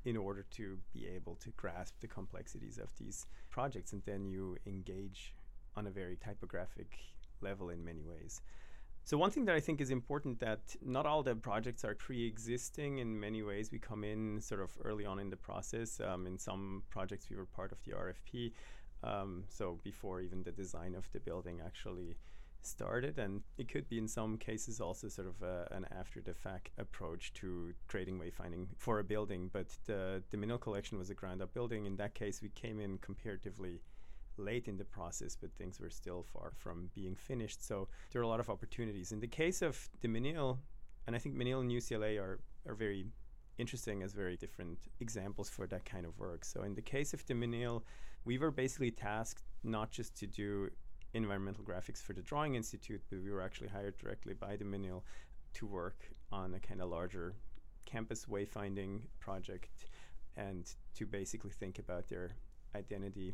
in 0.05 0.15
order 0.15 0.45
to 0.51 0.77
be 0.93 1.05
able 1.05 1.35
to 1.35 1.49
grasp 1.57 1.93
the 1.99 2.07
complexities 2.07 2.77
of 2.77 2.89
these 2.97 3.25
projects. 3.49 3.91
And 3.91 4.01
then 4.05 4.25
you 4.25 4.55
engage 4.65 5.33
on 5.75 5.87
a 5.87 5.91
very 5.91 6.15
typographic 6.15 6.97
level 7.41 7.69
in 7.69 7.83
many 7.83 8.03
ways. 8.05 8.41
So 9.07 9.17
one 9.17 9.31
thing 9.31 9.45
that 9.45 9.55
I 9.55 9.61
think 9.61 9.79
is 9.79 9.89
important 9.89 10.41
that 10.41 10.75
not 10.85 11.05
all 11.05 11.23
the 11.23 11.33
projects 11.33 11.85
are 11.85 11.95
pre-existing. 11.95 12.97
In 12.97 13.17
many 13.17 13.41
ways, 13.41 13.71
we 13.71 13.79
come 13.79 14.03
in 14.03 14.41
sort 14.41 14.59
of 14.59 14.71
early 14.83 15.05
on 15.05 15.17
in 15.17 15.29
the 15.29 15.37
process. 15.37 16.01
Um, 16.01 16.27
in 16.27 16.37
some 16.37 16.83
projects, 16.89 17.29
we 17.29 17.37
were 17.37 17.45
part 17.45 17.71
of 17.71 17.77
the 17.85 17.93
RFP, 17.93 18.51
um, 19.05 19.45
so 19.47 19.79
before 19.81 20.19
even 20.19 20.43
the 20.43 20.51
design 20.51 20.93
of 20.93 21.09
the 21.13 21.21
building 21.21 21.61
actually 21.65 22.17
started. 22.61 23.17
And 23.17 23.43
it 23.57 23.69
could 23.69 23.87
be 23.87 23.97
in 23.97 24.09
some 24.09 24.37
cases 24.37 24.81
also 24.81 25.07
sort 25.07 25.29
of 25.29 25.41
a, 25.41 25.69
an 25.71 25.85
after 25.97 26.19
the 26.19 26.33
fact 26.33 26.71
approach 26.77 27.31
to 27.35 27.73
creating 27.87 28.19
wayfinding 28.19 28.67
for 28.75 28.99
a 28.99 29.05
building. 29.05 29.49
But 29.53 29.67
the, 29.85 30.21
the 30.31 30.37
Menil 30.37 30.59
collection 30.59 30.97
was 30.97 31.09
a 31.09 31.13
ground 31.13 31.41
up 31.41 31.53
building. 31.53 31.85
In 31.85 31.95
that 31.95 32.13
case, 32.13 32.41
we 32.41 32.49
came 32.49 32.81
in 32.81 32.97
comparatively 32.97 33.79
late 34.37 34.67
in 34.67 34.77
the 34.77 34.85
process, 34.85 35.35
but 35.35 35.53
things 35.53 35.79
were 35.79 35.89
still 35.89 36.23
far 36.23 36.51
from 36.55 36.89
being 36.93 37.15
finished. 37.15 37.65
So 37.65 37.87
there 38.11 38.21
are 38.21 38.25
a 38.25 38.27
lot 38.27 38.39
of 38.39 38.49
opportunities. 38.49 39.11
In 39.11 39.19
the 39.19 39.27
case 39.27 39.61
of 39.61 39.89
the 40.01 40.07
Menil, 40.07 40.57
and 41.05 41.15
I 41.15 41.19
think 41.19 41.35
Menil 41.35 41.61
and 41.61 41.71
UCLA 41.71 42.19
are, 42.19 42.39
are 42.67 42.75
very 42.75 43.07
interesting 43.57 44.03
as 44.03 44.13
very 44.13 44.37
different 44.37 44.77
examples 44.99 45.49
for 45.49 45.67
that 45.67 45.85
kind 45.85 46.05
of 46.05 46.17
work. 46.19 46.45
So 46.45 46.63
in 46.63 46.75
the 46.75 46.81
case 46.81 47.13
of 47.13 47.25
the 47.25 47.33
Menil, 47.33 47.83
we 48.25 48.37
were 48.37 48.51
basically 48.51 48.91
tasked 48.91 49.43
not 49.63 49.91
just 49.91 50.15
to 50.19 50.27
do 50.27 50.69
environmental 51.13 51.63
graphics 51.63 52.01
for 52.01 52.13
the 52.13 52.21
Drawing 52.21 52.55
Institute, 52.55 53.01
but 53.09 53.23
we 53.23 53.31
were 53.31 53.41
actually 53.41 53.69
hired 53.69 53.97
directly 53.97 54.33
by 54.33 54.55
the 54.55 54.65
Menil 54.65 55.03
to 55.53 55.65
work 55.65 56.09
on 56.31 56.53
a 56.53 56.59
kind 56.59 56.81
of 56.81 56.89
larger 56.89 57.35
campus 57.85 58.25
wayfinding 58.25 59.01
project 59.19 59.85
and 60.35 60.75
to 60.93 61.05
basically 61.05 61.51
think 61.51 61.79
about 61.79 62.07
their 62.07 62.35
identity 62.75 63.33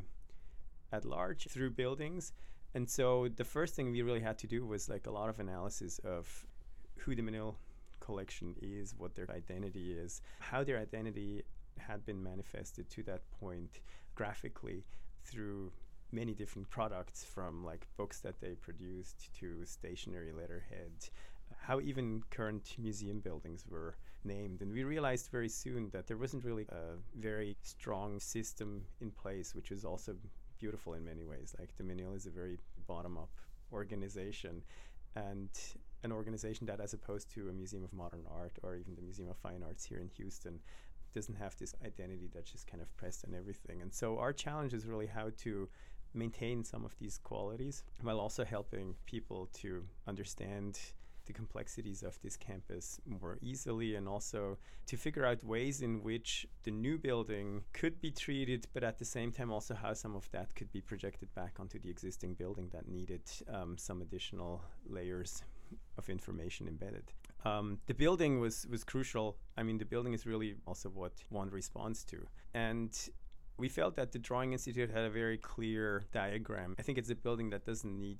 at 0.93 1.03
large 1.03 1.47
through 1.49 1.71
buildings. 1.71 2.31
And 2.75 2.89
so 2.89 3.27
the 3.35 3.43
first 3.43 3.75
thing 3.75 3.91
we 3.91 4.01
really 4.01 4.21
had 4.21 4.37
to 4.39 4.47
do 4.47 4.65
was 4.65 4.87
like 4.87 5.07
a 5.07 5.11
lot 5.11 5.29
of 5.29 5.39
analysis 5.39 5.99
of 5.99 6.47
who 6.99 7.15
the 7.15 7.21
Menil 7.21 7.55
collection 7.99 8.55
is, 8.61 8.95
what 8.97 9.15
their 9.15 9.29
identity 9.31 9.93
is, 9.93 10.21
how 10.39 10.63
their 10.63 10.79
identity 10.79 11.43
had 11.77 12.05
been 12.05 12.21
manifested 12.23 12.89
to 12.91 13.03
that 13.03 13.21
point 13.39 13.81
graphically 14.15 14.83
through 15.25 15.71
many 16.11 16.33
different 16.33 16.69
products 16.69 17.23
from 17.23 17.65
like 17.65 17.87
books 17.97 18.19
that 18.19 18.39
they 18.39 18.53
produced 18.53 19.29
to 19.39 19.65
stationary 19.65 20.31
letterhead 20.31 20.91
how 21.61 21.79
even 21.79 22.21
current 22.29 22.75
museum 22.77 23.19
buildings 23.19 23.65
were 23.69 23.95
named 24.23 24.61
and 24.61 24.71
we 24.71 24.83
realized 24.83 25.29
very 25.31 25.49
soon 25.49 25.89
that 25.91 26.07
there 26.07 26.17
wasn't 26.17 26.43
really 26.43 26.65
a 26.69 26.97
very 27.19 27.55
strong 27.63 28.19
system 28.19 28.83
in 29.01 29.11
place 29.11 29.55
which 29.55 29.69
was 29.69 29.83
also 29.83 30.15
beautiful 30.63 30.93
in 30.93 31.03
many 31.03 31.25
ways. 31.25 31.53
Like 31.59 31.71
the 31.77 31.83
Menil 31.83 32.15
is 32.15 32.25
a 32.25 32.29
very 32.41 32.57
bottom 32.87 33.17
up 33.17 33.33
organization 33.73 34.63
and 35.27 35.49
an 36.03 36.11
organization 36.19 36.65
that 36.67 36.79
as 36.79 36.93
opposed 36.93 37.29
to 37.35 37.49
a 37.49 37.53
museum 37.61 37.83
of 37.83 37.91
modern 37.91 38.23
art 38.41 38.55
or 38.63 38.75
even 38.77 38.95
the 38.95 39.01
museum 39.01 39.29
of 39.29 39.37
fine 39.37 39.61
arts 39.61 39.83
here 39.83 39.99
in 39.99 40.09
houston 40.17 40.59
doesn't 41.13 41.35
have 41.35 41.53
this 41.57 41.75
identity 41.85 42.29
that's 42.33 42.51
just 42.51 42.65
kind 42.65 42.81
of 42.81 42.89
pressed 42.95 43.25
on 43.27 43.35
everything. 43.35 43.81
And 43.81 43.93
so 43.93 44.17
our 44.19 44.31
challenge 44.31 44.73
is 44.73 44.85
really 44.85 45.05
how 45.05 45.31
to 45.45 45.67
maintain 46.13 46.63
some 46.63 46.85
of 46.85 46.95
these 46.97 47.17
qualities 47.17 47.83
while 48.01 48.19
also 48.19 48.43
helping 48.45 48.95
people 49.05 49.49
to 49.61 49.83
understand 50.07 50.79
the 51.25 51.33
complexities 51.33 52.03
of 52.03 52.19
this 52.21 52.35
campus 52.37 52.99
more 53.05 53.37
easily 53.41 53.95
and 53.95 54.07
also 54.07 54.57
to 54.87 54.97
figure 54.97 55.25
out 55.25 55.43
ways 55.43 55.81
in 55.81 56.03
which 56.03 56.45
the 56.63 56.71
new 56.71 56.97
building 56.97 57.63
could 57.73 58.01
be 58.01 58.11
treated, 58.11 58.67
but 58.73 58.83
at 58.83 58.99
the 58.99 59.05
same 59.05 59.31
time 59.31 59.51
also 59.51 59.73
how 59.73 59.93
some 59.93 60.15
of 60.15 60.29
that 60.31 60.53
could 60.55 60.71
be 60.71 60.81
projected 60.81 61.33
back 61.33 61.59
onto 61.59 61.79
the 61.79 61.89
existing 61.89 62.33
building 62.33 62.69
that 62.73 62.87
needed 62.87 63.21
um, 63.53 63.77
some 63.77 64.01
additional 64.01 64.61
layers 64.87 65.43
of 65.97 66.09
information 66.09 66.67
embedded. 66.67 67.13
Um, 67.45 67.79
the 67.87 67.93
building 67.93 68.39
was 68.39 68.67
was 68.69 68.83
crucial. 68.83 69.37
I 69.57 69.63
mean, 69.63 69.77
the 69.77 69.85
building 69.85 70.13
is 70.13 70.25
really 70.25 70.55
also 70.65 70.89
what 70.89 71.13
one 71.29 71.49
responds 71.49 72.03
to, 72.05 72.25
and 72.53 72.91
we 73.57 73.69
felt 73.69 73.95
that 73.95 74.11
the 74.11 74.19
Drawing 74.19 74.53
Institute 74.53 74.89
had 74.89 75.03
a 75.03 75.09
very 75.09 75.37
clear 75.37 76.03
diagram. 76.11 76.75
I 76.79 76.81
think 76.81 76.97
it's 76.97 77.09
a 77.09 77.15
building 77.15 77.49
that 77.51 77.65
doesn't 77.65 77.99
need 77.99 78.19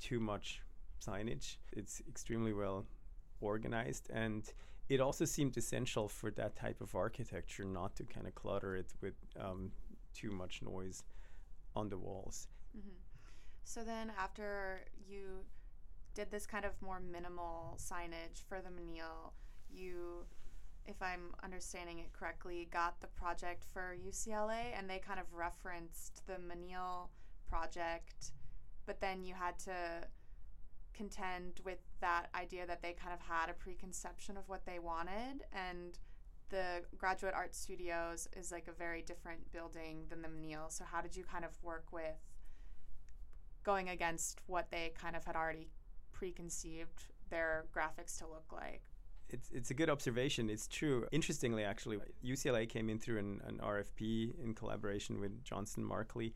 too 0.00 0.20
much 0.20 0.60
signage. 1.06 1.56
It's 1.72 2.02
extremely 2.08 2.52
well 2.52 2.86
organized 3.40 4.08
and 4.12 4.42
it 4.88 5.00
also 5.00 5.24
seemed 5.24 5.56
essential 5.56 6.08
for 6.08 6.30
that 6.32 6.56
type 6.56 6.80
of 6.80 6.94
architecture 6.94 7.64
not 7.64 7.96
to 7.96 8.04
kind 8.04 8.26
of 8.26 8.34
clutter 8.34 8.76
it 8.76 8.92
with 9.00 9.14
um, 9.40 9.70
too 10.14 10.30
much 10.30 10.62
noise 10.62 11.02
on 11.74 11.88
the 11.88 11.96
walls. 11.96 12.48
Mm-hmm. 12.76 12.96
So 13.64 13.82
then, 13.82 14.12
after 14.18 14.84
you 15.08 15.44
did 16.14 16.30
this 16.30 16.46
kind 16.46 16.64
of 16.64 16.72
more 16.82 17.00
minimal 17.00 17.78
signage 17.78 18.42
for 18.46 18.60
the 18.60 18.68
Menil, 18.68 19.32
you 19.70 20.26
if 20.86 21.00
I'm 21.00 21.34
understanding 21.42 22.00
it 22.00 22.12
correctly, 22.12 22.68
got 22.70 23.00
the 23.00 23.06
project 23.06 23.64
for 23.72 23.96
UCLA 24.06 24.78
and 24.78 24.88
they 24.88 24.98
kind 24.98 25.18
of 25.18 25.24
referenced 25.32 26.26
the 26.26 26.34
Menil 26.34 27.08
project, 27.48 28.32
but 28.84 29.00
then 29.00 29.24
you 29.24 29.32
had 29.32 29.58
to 29.60 29.72
contend 30.94 31.60
with 31.64 31.78
that 32.00 32.28
idea 32.34 32.66
that 32.66 32.82
they 32.82 32.92
kind 32.92 33.12
of 33.12 33.20
had 33.20 33.50
a 33.50 33.52
preconception 33.52 34.36
of 34.36 34.48
what 34.48 34.64
they 34.64 34.78
wanted 34.78 35.44
and 35.52 35.98
the 36.50 36.82
graduate 36.96 37.34
art 37.34 37.54
studios 37.54 38.28
is 38.36 38.52
like 38.52 38.68
a 38.68 38.72
very 38.72 39.02
different 39.02 39.50
building 39.52 40.04
than 40.08 40.22
the 40.22 40.28
Menil. 40.28 40.70
So 40.70 40.84
how 40.84 41.00
did 41.00 41.16
you 41.16 41.24
kind 41.24 41.44
of 41.44 41.50
work 41.62 41.86
with 41.90 42.20
going 43.64 43.88
against 43.88 44.40
what 44.46 44.70
they 44.70 44.92
kind 44.94 45.16
of 45.16 45.24
had 45.24 45.36
already 45.36 45.68
preconceived 46.12 47.04
their 47.30 47.64
graphics 47.74 48.18
to 48.18 48.26
look 48.26 48.52
like? 48.52 48.82
it's 49.30 49.50
it's 49.50 49.70
a 49.70 49.74
good 49.74 49.90
observation. 49.90 50.48
It's 50.48 50.66
true. 50.68 51.06
Interestingly, 51.12 51.64
actually, 51.64 51.98
UCLA 52.24 52.68
came 52.68 52.88
in 52.88 52.98
through 52.98 53.18
an, 53.18 53.40
an 53.46 53.58
RFP 53.58 54.38
in 54.42 54.54
collaboration 54.54 55.20
with 55.20 55.42
Johnston 55.42 55.84
Marklee, 55.84 56.32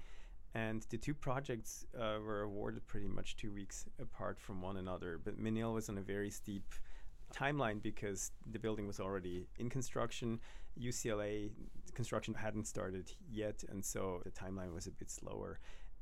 and 0.55 0.87
the 0.90 0.97
two 0.97 1.14
projects 1.14 1.87
uh, 1.99 2.19
were 2.25 2.43
awarded 2.43 2.87
pretty 2.87 3.09
much 3.09 3.37
two 3.37 3.52
weeks 3.52 3.87
apart 4.00 4.40
from 4.40 4.62
one 4.62 4.76
another. 4.76 5.21
But 5.23 5.38
Menil 5.38 5.75
was 5.75 5.88
on 5.88 5.99
a 5.99 6.02
very 6.02 6.31
steep 6.31 6.75
timeline 7.35 7.83
because 7.83 8.33
the 8.50 8.59
building 8.59 8.87
was 8.87 9.00
already 9.00 9.47
in 9.59 9.69
construction. 9.69 10.40
UCLA 10.81 11.50
construction 11.95 12.35
hadn't 12.35 12.67
started 12.67 13.12
yet, 13.31 13.64
and 13.69 13.85
so 13.85 14.23
the 14.25 14.31
timeline 14.31 14.73
was 14.73 14.87
a 14.87 14.90
bit 14.90 15.11
slower. 15.11 15.59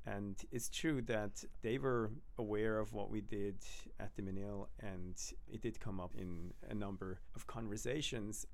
And 0.06 0.36
it's 0.52 0.68
true 0.68 1.02
that 1.02 1.44
they 1.62 1.78
were 1.78 2.12
aware 2.38 2.78
of 2.78 2.92
what 2.92 3.10
we 3.10 3.20
did 3.20 3.56
at 3.98 4.14
the 4.14 4.22
Menil, 4.22 4.68
and 4.80 5.20
it 5.52 5.60
did 5.60 5.80
come 5.80 5.98
up 5.98 6.12
in 6.16 6.54
a 6.70 6.74
number 6.74 7.18
of 7.34 7.48
conversations. 7.48 8.46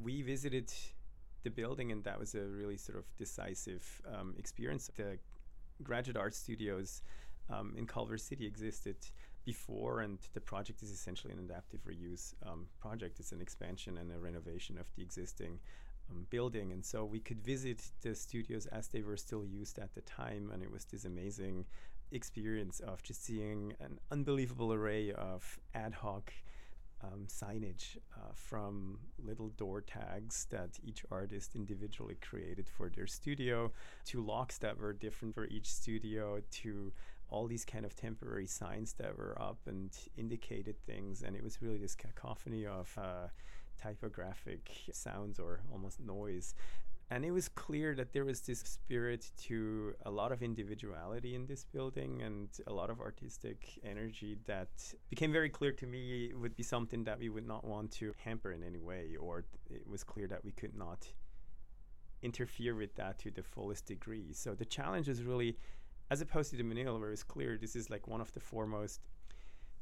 We 0.00 0.22
visited 0.22 0.72
the 1.42 1.50
building, 1.50 1.90
and 1.90 2.04
that 2.04 2.18
was 2.18 2.36
a 2.36 2.42
really 2.42 2.76
sort 2.76 2.98
of 2.98 3.04
decisive 3.18 4.00
um, 4.14 4.34
experience. 4.38 4.88
The 4.96 5.18
graduate 5.82 6.16
art 6.16 6.34
studios 6.34 7.02
um, 7.48 7.74
in 7.76 7.86
Culver 7.86 8.18
City 8.18 8.46
existed 8.46 8.96
before, 9.44 10.00
and 10.00 10.18
the 10.34 10.40
project 10.40 10.82
is 10.82 10.90
essentially 10.90 11.32
an 11.32 11.38
adaptive 11.40 11.80
reuse 11.84 12.34
um, 12.46 12.66
project. 12.80 13.18
It's 13.20 13.32
an 13.32 13.40
expansion 13.40 13.98
and 13.98 14.12
a 14.12 14.18
renovation 14.18 14.78
of 14.78 14.86
the 14.96 15.02
existing 15.02 15.58
um, 16.10 16.26
building. 16.30 16.72
And 16.72 16.84
so 16.84 17.04
we 17.04 17.20
could 17.20 17.40
visit 17.40 17.82
the 18.02 18.14
studios 18.14 18.66
as 18.66 18.88
they 18.88 19.02
were 19.02 19.16
still 19.16 19.44
used 19.44 19.78
at 19.78 19.94
the 19.94 20.02
time. 20.02 20.50
And 20.52 20.62
it 20.62 20.70
was 20.70 20.84
this 20.84 21.04
amazing 21.04 21.66
experience 22.12 22.80
of 22.80 23.02
just 23.02 23.24
seeing 23.24 23.74
an 23.80 23.98
unbelievable 24.10 24.72
array 24.72 25.12
of 25.12 25.58
ad 25.74 25.94
hoc 25.94 26.32
um, 27.02 27.26
signage 27.26 27.96
uh, 28.16 28.32
from 28.34 28.98
little 29.24 29.48
door 29.50 29.80
tags 29.80 30.46
that 30.50 30.78
each 30.84 31.04
artist 31.10 31.54
individually 31.54 32.16
created 32.20 32.68
for 32.68 32.90
their 32.90 33.06
studio 33.06 33.70
to 34.04 34.22
locks 34.22 34.58
that 34.58 34.78
were 34.78 34.92
different 34.92 35.34
for 35.34 35.46
each 35.46 35.70
studio 35.70 36.40
to 36.50 36.92
all 37.28 37.46
these 37.46 37.64
kind 37.64 37.84
of 37.84 37.94
temporary 37.94 38.46
signs 38.46 38.94
that 38.94 39.16
were 39.16 39.40
up 39.40 39.58
and 39.66 39.96
indicated 40.16 40.76
things. 40.84 41.22
And 41.22 41.36
it 41.36 41.42
was 41.42 41.62
really 41.62 41.78
this 41.78 41.94
cacophony 41.94 42.66
of 42.66 42.92
uh, 42.98 43.28
typographic 43.80 44.70
sounds 44.92 45.38
or 45.38 45.60
almost 45.72 46.00
noise 46.00 46.54
and 47.10 47.24
it 47.24 47.32
was 47.32 47.48
clear 47.48 47.94
that 47.96 48.12
there 48.12 48.24
was 48.24 48.40
this 48.42 48.60
spirit 48.60 49.30
to 49.36 49.92
a 50.06 50.10
lot 50.10 50.30
of 50.30 50.42
individuality 50.42 51.34
in 51.34 51.44
this 51.46 51.64
building 51.64 52.22
and 52.22 52.48
a 52.68 52.72
lot 52.72 52.88
of 52.88 53.00
artistic 53.00 53.80
energy 53.84 54.38
that 54.46 54.68
became 55.08 55.32
very 55.32 55.48
clear 55.48 55.72
to 55.72 55.86
me 55.86 56.32
would 56.34 56.56
be 56.56 56.62
something 56.62 57.02
that 57.04 57.18
we 57.18 57.28
would 57.28 57.46
not 57.46 57.64
want 57.64 57.90
to 57.90 58.14
hamper 58.24 58.52
in 58.52 58.62
any 58.62 58.78
way 58.78 59.16
or 59.20 59.44
it 59.68 59.88
was 59.88 60.04
clear 60.04 60.28
that 60.28 60.44
we 60.44 60.52
could 60.52 60.76
not 60.76 61.04
interfere 62.22 62.76
with 62.76 62.94
that 62.94 63.18
to 63.18 63.30
the 63.30 63.42
fullest 63.42 63.86
degree. 63.86 64.32
So 64.32 64.54
the 64.54 64.64
challenge 64.64 65.08
is 65.08 65.24
really 65.24 65.56
as 66.12 66.20
opposed 66.20 66.50
to 66.50 66.56
the 66.56 66.62
Menil 66.62 67.00
where 67.00 67.10
it's 67.10 67.24
clear 67.24 67.58
this 67.60 67.74
is 67.74 67.90
like 67.90 68.06
one 68.06 68.20
of 68.20 68.32
the 68.34 68.40
foremost 68.40 69.00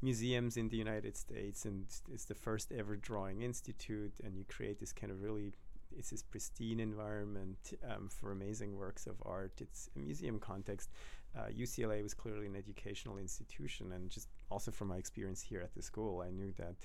museums 0.01 0.55
in 0.55 0.69
the 0.69 0.77
united 0.77 1.17
states 1.17 1.65
and 1.65 1.85
it's 2.13 2.23
the 2.23 2.33
first 2.33 2.71
ever 2.71 2.95
drawing 2.95 3.41
institute 3.41 4.13
and 4.23 4.37
you 4.37 4.45
create 4.47 4.79
this 4.79 4.93
kind 4.93 5.11
of 5.11 5.21
really 5.21 5.51
it's 5.97 6.09
this 6.09 6.23
pristine 6.23 6.79
environment 6.79 7.73
um, 7.89 8.09
for 8.09 8.31
amazing 8.31 8.75
works 8.75 9.07
of 9.07 9.15
art. 9.25 9.53
It's 9.59 9.89
a 9.95 9.99
museum 9.99 10.39
context. 10.39 10.89
Uh, 11.37 11.47
UCLA 11.55 12.01
was 12.01 12.13
clearly 12.13 12.47
an 12.47 12.55
educational 12.55 13.17
institution, 13.17 13.91
and 13.93 14.09
just 14.09 14.27
also 14.49 14.71
from 14.71 14.87
my 14.87 14.97
experience 14.97 15.41
here 15.41 15.61
at 15.61 15.73
the 15.73 15.81
school, 15.81 16.21
I 16.25 16.31
knew 16.31 16.53
that 16.57 16.75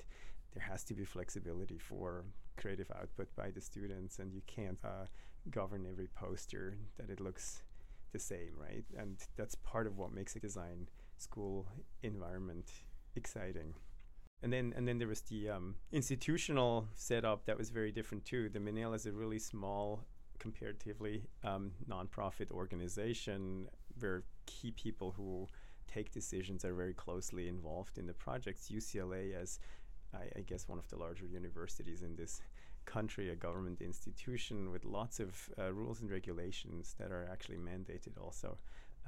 there 0.52 0.62
has 0.62 0.84
to 0.84 0.94
be 0.94 1.04
flexibility 1.04 1.78
for 1.78 2.24
creative 2.56 2.90
output 2.98 3.28
by 3.36 3.50
the 3.50 3.60
students, 3.60 4.18
and 4.18 4.32
you 4.32 4.42
can't 4.46 4.78
uh, 4.84 5.06
govern 5.50 5.86
every 5.90 6.08
poster 6.14 6.76
that 6.98 7.10
it 7.10 7.20
looks 7.20 7.62
the 8.12 8.18
same, 8.18 8.52
right? 8.56 8.84
And 8.96 9.16
that's 9.36 9.54
part 9.56 9.86
of 9.86 9.98
what 9.98 10.12
makes 10.12 10.36
a 10.36 10.40
design 10.40 10.88
school 11.18 11.66
environment 12.02 12.70
exciting 13.16 13.74
and 14.44 14.52
then 14.52 14.74
and 14.76 14.86
then 14.86 14.98
there 14.98 15.08
was 15.08 15.22
the 15.22 15.48
um, 15.48 15.74
institutional 15.90 16.86
setup 16.94 17.46
that 17.46 17.56
was 17.56 17.70
very 17.70 17.90
different 17.90 18.26
too. 18.26 18.50
The 18.50 18.58
Menil 18.58 18.94
is 18.94 19.06
a 19.06 19.12
really 19.12 19.38
small, 19.38 20.04
comparatively 20.38 21.22
um, 21.42 21.72
nonprofit 21.88 22.50
organization 22.50 23.68
where 23.98 24.22
key 24.44 24.70
people 24.72 25.14
who 25.16 25.48
take 25.88 26.12
decisions 26.12 26.62
are 26.62 26.74
very 26.74 26.92
closely 26.92 27.48
involved 27.48 27.96
in 27.96 28.06
the 28.06 28.12
projects. 28.12 28.70
UCLA, 28.70 29.34
as 29.34 29.60
I, 30.12 30.24
I 30.36 30.42
guess 30.42 30.68
one 30.68 30.78
of 30.78 30.86
the 30.88 30.96
larger 30.96 31.24
universities 31.24 32.02
in 32.02 32.14
this 32.14 32.42
country, 32.84 33.30
a 33.30 33.36
government 33.36 33.80
institution 33.80 34.70
with 34.70 34.84
lots 34.84 35.20
of 35.20 35.48
uh, 35.58 35.72
rules 35.72 36.02
and 36.02 36.10
regulations 36.10 36.94
that 36.98 37.10
are 37.10 37.26
actually 37.32 37.56
mandated 37.56 38.20
also 38.20 38.58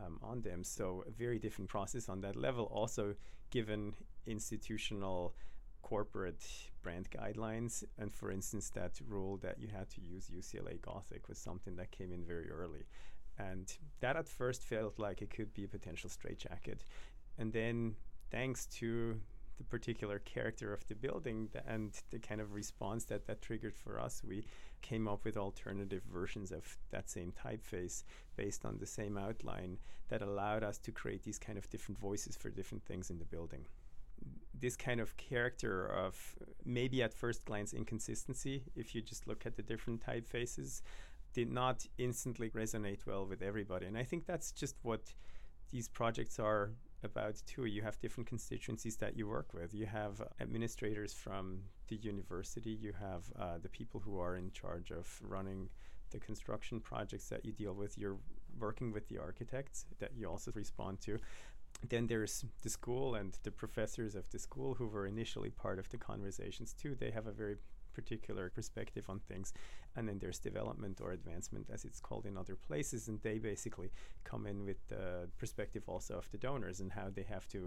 um, 0.04 0.18
on 0.22 0.42
them. 0.42 0.64
So 0.64 1.04
a 1.06 1.10
very 1.10 1.38
different 1.38 1.70
process 1.70 2.08
on 2.08 2.20
that 2.22 2.36
level. 2.36 2.64
Also, 2.66 3.14
given 3.50 3.94
institutional 4.26 5.34
corporate 5.82 6.44
brand 6.82 7.08
guidelines, 7.10 7.84
and 7.98 8.12
for 8.12 8.30
instance, 8.30 8.70
that 8.70 8.98
rule 9.08 9.36
that 9.38 9.58
you 9.60 9.68
had 9.68 9.88
to 9.90 10.00
use 10.00 10.30
UCLA 10.34 10.80
Gothic 10.80 11.28
was 11.28 11.38
something 11.38 11.76
that 11.76 11.90
came 11.90 12.12
in 12.12 12.24
very 12.24 12.50
early. 12.50 12.86
And 13.38 13.72
that 14.00 14.16
at 14.16 14.28
first 14.28 14.62
felt 14.62 14.98
like 14.98 15.22
it 15.22 15.30
could 15.30 15.52
be 15.54 15.64
a 15.64 15.68
potential 15.68 16.08
straitjacket. 16.10 16.84
And 17.38 17.52
then, 17.52 17.96
thanks 18.30 18.66
to 18.78 19.20
the 19.58 19.64
particular 19.64 20.18
character 20.20 20.72
of 20.72 20.86
the 20.86 20.94
building 20.94 21.48
and 21.66 21.92
the 22.10 22.19
kind 22.19 22.40
of 22.40 22.52
response 22.52 23.04
that 23.04 23.26
that 23.26 23.40
triggered 23.40 23.76
for 23.76 23.99
us, 23.99 24.23
we 24.26 24.45
came 24.82 25.08
up 25.08 25.25
with 25.25 25.36
alternative 25.36 26.02
versions 26.12 26.52
of 26.52 26.76
that 26.90 27.08
same 27.08 27.32
typeface 27.32 28.04
based 28.36 28.64
on 28.64 28.78
the 28.78 28.86
same 28.86 29.16
outline 29.16 29.78
that 30.08 30.23
allowed 30.23 30.62
us 30.62 30.78
to 30.78 30.92
create 30.92 31.23
these 31.23 31.38
kind 31.38 31.58
of 31.58 31.69
different 31.71 31.99
voices 31.99 32.36
for 32.36 32.50
different 32.50 32.84
things 32.84 33.10
in 33.10 33.19
the 33.19 33.25
building. 33.25 33.66
This 34.58 34.76
kind 34.76 35.00
of 35.00 35.16
character 35.16 35.86
of 35.86 36.36
maybe 36.64 37.02
at 37.02 37.14
first 37.14 37.45
glance 37.45 37.73
inconsistency, 37.73 38.62
if 38.75 38.95
you 38.95 39.00
just 39.00 39.26
look 39.26 39.47
at 39.47 39.56
the 39.56 39.62
different 39.62 40.04
typefaces, 40.04 40.82
did 41.32 41.50
not 41.50 41.86
instantly 41.99 42.50
resonate 42.50 43.06
well 43.06 43.26
with 43.26 43.42
everybody. 43.42 43.86
And 43.86 43.97
I 43.99 44.04
think 44.04 44.26
that's 44.26 44.52
just 44.52 44.76
what 44.82 45.14
these 45.71 45.88
projects 45.88 46.38
are 46.38 46.71
about 47.02 47.43
too. 47.47 47.67
You 47.67 47.82
have 47.82 47.99
different 48.00 48.28
constituencies 48.28 48.97
that 48.97 49.17
you 49.17 49.28
work 49.28 49.52
with. 49.54 49.75
You 49.75 49.87
have 49.87 50.23
administrators 50.41 51.13
from 51.13 51.61
the 51.89 51.97
university. 51.97 52.71
You 52.71 52.93
have 52.99 53.25
uh, 53.39 53.59
the 53.63 53.69
people 53.69 54.00
who 54.00 54.19
are 54.19 54.37
in 54.37 54.50
charge 54.52 54.91
of 54.91 55.06
running 55.23 55.69
the 56.11 56.19
construction 56.19 56.80
projects 56.80 57.28
that 57.28 57.45
you 57.45 57.52
deal 57.52 57.75
with. 57.75 57.99
You're 57.99 58.19
working 58.59 58.93
with 58.93 59.09
the 59.09 59.19
architects 59.19 59.87
that 59.99 60.13
you 60.17 60.28
also 60.28 60.50
respond 60.54 61.00
to. 61.02 61.19
Then 61.89 62.06
there's 62.06 62.45
the 62.63 62.71
school 62.71 63.15
and 63.15 63.37
the 63.43 63.50
professors 63.50 64.15
of 64.15 64.30
the 64.30 64.39
school 64.39 64.75
who 64.75 64.87
were 64.87 65.06
initially 65.06 65.50
part 65.50 65.78
of 65.78 65.89
the 65.91 65.99
conversations 65.99 66.73
too. 66.73 66.97
They 66.99 67.11
have 67.11 67.26
a 67.26 67.32
very 67.32 67.56
particular 68.00 68.45
perspective 68.59 69.04
on 69.09 69.19
things. 69.30 69.49
And 69.97 70.02
then 70.09 70.19
there's 70.19 70.39
development 70.39 71.00
or 71.02 71.13
advancement, 71.13 71.67
as 71.75 71.85
it's 71.85 72.00
called 72.00 72.26
in 72.26 72.37
other 72.37 72.56
places. 72.69 73.09
And 73.09 73.19
they 73.23 73.39
basically 73.39 73.91
come 74.25 74.47
in 74.47 74.59
with 74.69 74.80
the 74.89 75.28
perspective 75.39 75.85
also 75.87 76.15
of 76.23 76.30
the 76.30 76.39
donors 76.39 76.80
and 76.80 76.93
how 76.93 77.09
they 77.17 77.26
have 77.35 77.47
to 77.49 77.61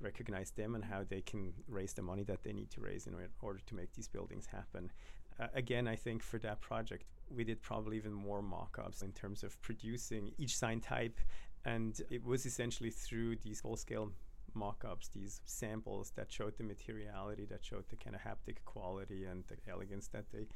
recognize 0.00 0.50
them 0.50 0.74
and 0.74 0.84
how 0.84 1.04
they 1.12 1.22
can 1.30 1.52
raise 1.68 1.94
the 1.94 2.02
money 2.02 2.24
that 2.24 2.42
they 2.42 2.52
need 2.52 2.70
to 2.70 2.80
raise 2.80 3.06
in 3.06 3.14
order 3.40 3.60
to 3.66 3.74
make 3.74 3.92
these 3.92 4.08
buildings 4.08 4.46
happen. 4.58 4.90
Uh, 5.38 5.48
again, 5.54 5.86
I 5.86 5.96
think 5.96 6.22
for 6.22 6.38
that 6.40 6.60
project, 6.60 7.04
we 7.36 7.44
did 7.44 7.60
probably 7.62 7.96
even 7.96 8.12
more 8.12 8.42
mock 8.42 8.78
ups 8.84 9.02
in 9.02 9.12
terms 9.12 9.42
of 9.42 9.60
producing 9.62 10.32
each 10.38 10.56
sign 10.56 10.80
type. 10.80 11.18
And 11.64 12.00
it 12.10 12.24
was 12.24 12.46
essentially 12.46 12.90
through 12.90 13.36
these 13.36 13.60
full 13.60 13.76
scale 13.76 14.12
mock-ups, 14.56 15.10
these 15.14 15.40
samples 15.44 16.12
that 16.16 16.32
showed 16.32 16.56
the 16.56 16.64
materiality, 16.64 17.44
that 17.46 17.64
showed 17.64 17.84
the 17.88 17.96
kind 17.96 18.16
of 18.16 18.22
haptic 18.22 18.56
quality 18.64 19.24
and 19.24 19.44
the 19.46 19.56
elegance 19.70 20.08
that 20.08 20.24
they 20.32 20.46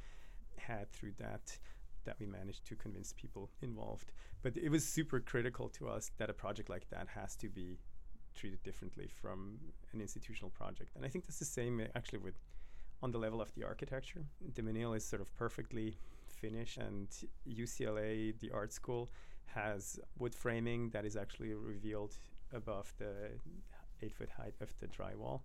had 0.56 0.90
through 0.92 1.12
that 1.18 1.58
that 2.04 2.16
we 2.18 2.26
managed 2.26 2.64
to 2.64 2.74
convince 2.74 3.12
people 3.12 3.50
involved. 3.60 4.10
But 4.42 4.56
it 4.56 4.70
was 4.70 4.86
super 4.86 5.20
critical 5.20 5.68
to 5.70 5.88
us 5.88 6.10
that 6.16 6.30
a 6.30 6.32
project 6.32 6.70
like 6.70 6.88
that 6.90 7.06
has 7.14 7.36
to 7.36 7.48
be 7.48 7.78
treated 8.34 8.62
differently 8.62 9.10
from 9.20 9.58
an 9.92 10.00
institutional 10.00 10.50
project. 10.50 10.92
And 10.96 11.04
I 11.04 11.08
think 11.08 11.26
that's 11.26 11.38
the 11.38 11.44
same 11.44 11.80
eh, 11.80 11.86
actually 11.94 12.20
with 12.20 12.38
on 13.02 13.10
the 13.10 13.18
level 13.18 13.40
of 13.40 13.52
the 13.54 13.64
architecture. 13.64 14.24
The 14.54 14.62
Menil 14.62 14.96
is 14.96 15.04
sort 15.04 15.22
of 15.22 15.34
perfectly 15.36 15.98
finished 16.28 16.78
and 16.78 17.08
UCLA, 17.48 18.38
the 18.40 18.50
art 18.50 18.72
school, 18.72 19.10
has 19.46 19.98
wood 20.18 20.34
framing 20.34 20.90
that 20.90 21.04
is 21.04 21.16
actually 21.16 21.54
revealed 21.54 22.14
above 22.52 22.92
the 22.98 23.30
eight 24.02 24.14
foot 24.14 24.30
height 24.36 24.54
of 24.60 24.72
the 24.78 24.86
drywall, 24.86 25.40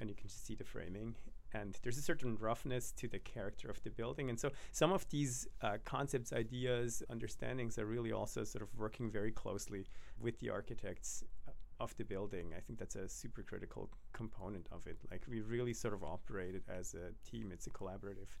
and 0.00 0.08
you 0.08 0.16
can 0.16 0.28
just 0.28 0.46
see 0.46 0.54
the 0.54 0.64
framing. 0.64 1.14
And 1.52 1.78
there's 1.82 1.96
a 1.96 2.02
certain 2.02 2.36
roughness 2.36 2.92
to 2.92 3.08
the 3.08 3.18
character 3.18 3.70
of 3.70 3.82
the 3.82 3.90
building. 3.90 4.28
And 4.28 4.38
so 4.38 4.50
some 4.72 4.92
of 4.92 5.08
these 5.08 5.46
uh, 5.62 5.78
concepts, 5.84 6.32
ideas, 6.32 7.02
understandings 7.08 7.78
are 7.78 7.86
really 7.86 8.12
also 8.12 8.44
sort 8.44 8.62
of 8.62 8.68
working 8.76 9.10
very 9.10 9.30
closely 9.30 9.86
with 10.20 10.38
the 10.40 10.50
architects 10.50 11.24
uh, 11.48 11.52
of 11.80 11.96
the 11.96 12.04
building. 12.04 12.52
I 12.56 12.60
think 12.60 12.78
that's 12.78 12.96
a 12.96 13.08
super 13.08 13.42
critical 13.42 13.88
component 14.12 14.66
of 14.72 14.86
it. 14.86 14.98
Like 15.10 15.22
we 15.28 15.40
really 15.40 15.72
sort 15.72 15.94
of 15.94 16.02
operated 16.02 16.62
as 16.68 16.94
a 16.94 17.12
team. 17.30 17.50
It's 17.52 17.66
a 17.66 17.70
collaborative 17.70 18.32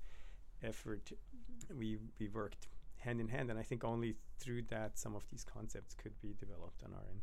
effort. 0.62 1.12
We 1.74 1.98
we 2.18 2.28
worked 2.28 2.68
hand 2.98 3.20
in 3.20 3.28
hand, 3.28 3.50
and 3.50 3.58
I 3.58 3.62
think 3.62 3.84
only 3.84 4.16
through 4.38 4.62
that 4.70 4.98
some 4.98 5.14
of 5.14 5.24
these 5.30 5.44
concepts 5.44 5.94
could 5.94 6.18
be 6.20 6.34
developed 6.38 6.82
on 6.82 6.92
our 6.92 7.04
end. 7.10 7.20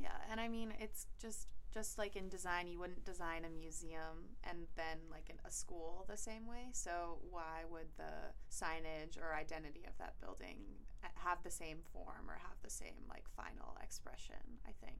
Yeah, 0.00 0.16
and 0.30 0.40
I 0.40 0.48
mean 0.48 0.72
it's 0.80 1.06
just 1.20 1.48
just 1.72 1.98
like 1.98 2.16
in 2.16 2.28
design, 2.28 2.66
you 2.66 2.80
wouldn't 2.80 3.04
design 3.04 3.44
a 3.44 3.50
museum 3.50 4.34
and 4.42 4.66
then 4.76 4.98
like 5.10 5.28
an, 5.30 5.36
a 5.44 5.50
school 5.50 6.04
the 6.08 6.16
same 6.16 6.46
way. 6.46 6.68
So 6.72 7.18
why 7.30 7.62
would 7.70 7.86
the 7.96 8.34
signage 8.50 9.16
or 9.20 9.34
identity 9.34 9.84
of 9.86 9.96
that 9.98 10.14
building 10.20 10.56
uh, 11.04 11.08
have 11.14 11.38
the 11.44 11.50
same 11.50 11.78
form 11.92 12.28
or 12.28 12.34
have 12.34 12.56
the 12.62 12.70
same 12.70 13.06
like 13.08 13.24
final 13.36 13.76
expression? 13.82 14.42
I 14.66 14.72
think. 14.84 14.98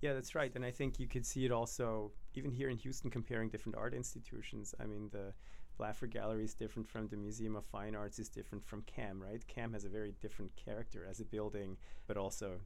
Yeah, 0.00 0.14
that's 0.14 0.34
right, 0.34 0.54
and 0.54 0.64
I 0.64 0.70
think 0.70 0.98
you 0.98 1.06
could 1.06 1.24
see 1.24 1.44
it 1.44 1.52
also 1.52 2.10
even 2.34 2.50
here 2.50 2.68
in 2.68 2.76
Houston 2.78 3.10
comparing 3.10 3.48
different 3.48 3.76
art 3.76 3.94
institutions. 3.94 4.74
I 4.80 4.86
mean 4.86 5.10
the 5.12 5.32
Blaffer 5.78 6.06
Gallery 6.06 6.44
is 6.44 6.54
different 6.54 6.88
from 6.88 7.08
the 7.08 7.16
Museum 7.16 7.56
of 7.56 7.64
Fine 7.64 7.94
Arts 7.96 8.18
is 8.18 8.28
different 8.28 8.64
from 8.64 8.82
CAM, 8.82 9.20
right? 9.20 9.44
CAM 9.48 9.72
has 9.72 9.84
a 9.84 9.88
very 9.88 10.14
different 10.20 10.54
character 10.56 11.06
as 11.08 11.20
a 11.20 11.24
building, 11.24 11.76
but 12.06 12.16
also 12.16 12.60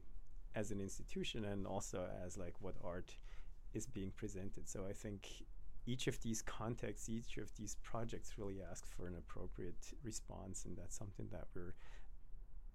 as 0.55 0.71
an 0.71 0.81
institution 0.81 1.45
and 1.45 1.65
also 1.65 2.07
as 2.25 2.37
like 2.37 2.53
what 2.59 2.75
art 2.83 3.15
is 3.73 3.85
being 3.85 4.11
presented. 4.15 4.67
So 4.67 4.85
I 4.89 4.93
think 4.93 5.27
each 5.85 6.07
of 6.07 6.21
these 6.21 6.41
contexts, 6.41 7.09
each 7.09 7.37
of 7.37 7.53
these 7.55 7.77
projects 7.83 8.37
really 8.37 8.57
ask 8.69 8.85
for 8.85 9.07
an 9.07 9.15
appropriate 9.17 9.93
response, 10.03 10.65
and 10.65 10.77
that's 10.77 10.97
something 10.97 11.27
that 11.31 11.45
we're 11.55 11.73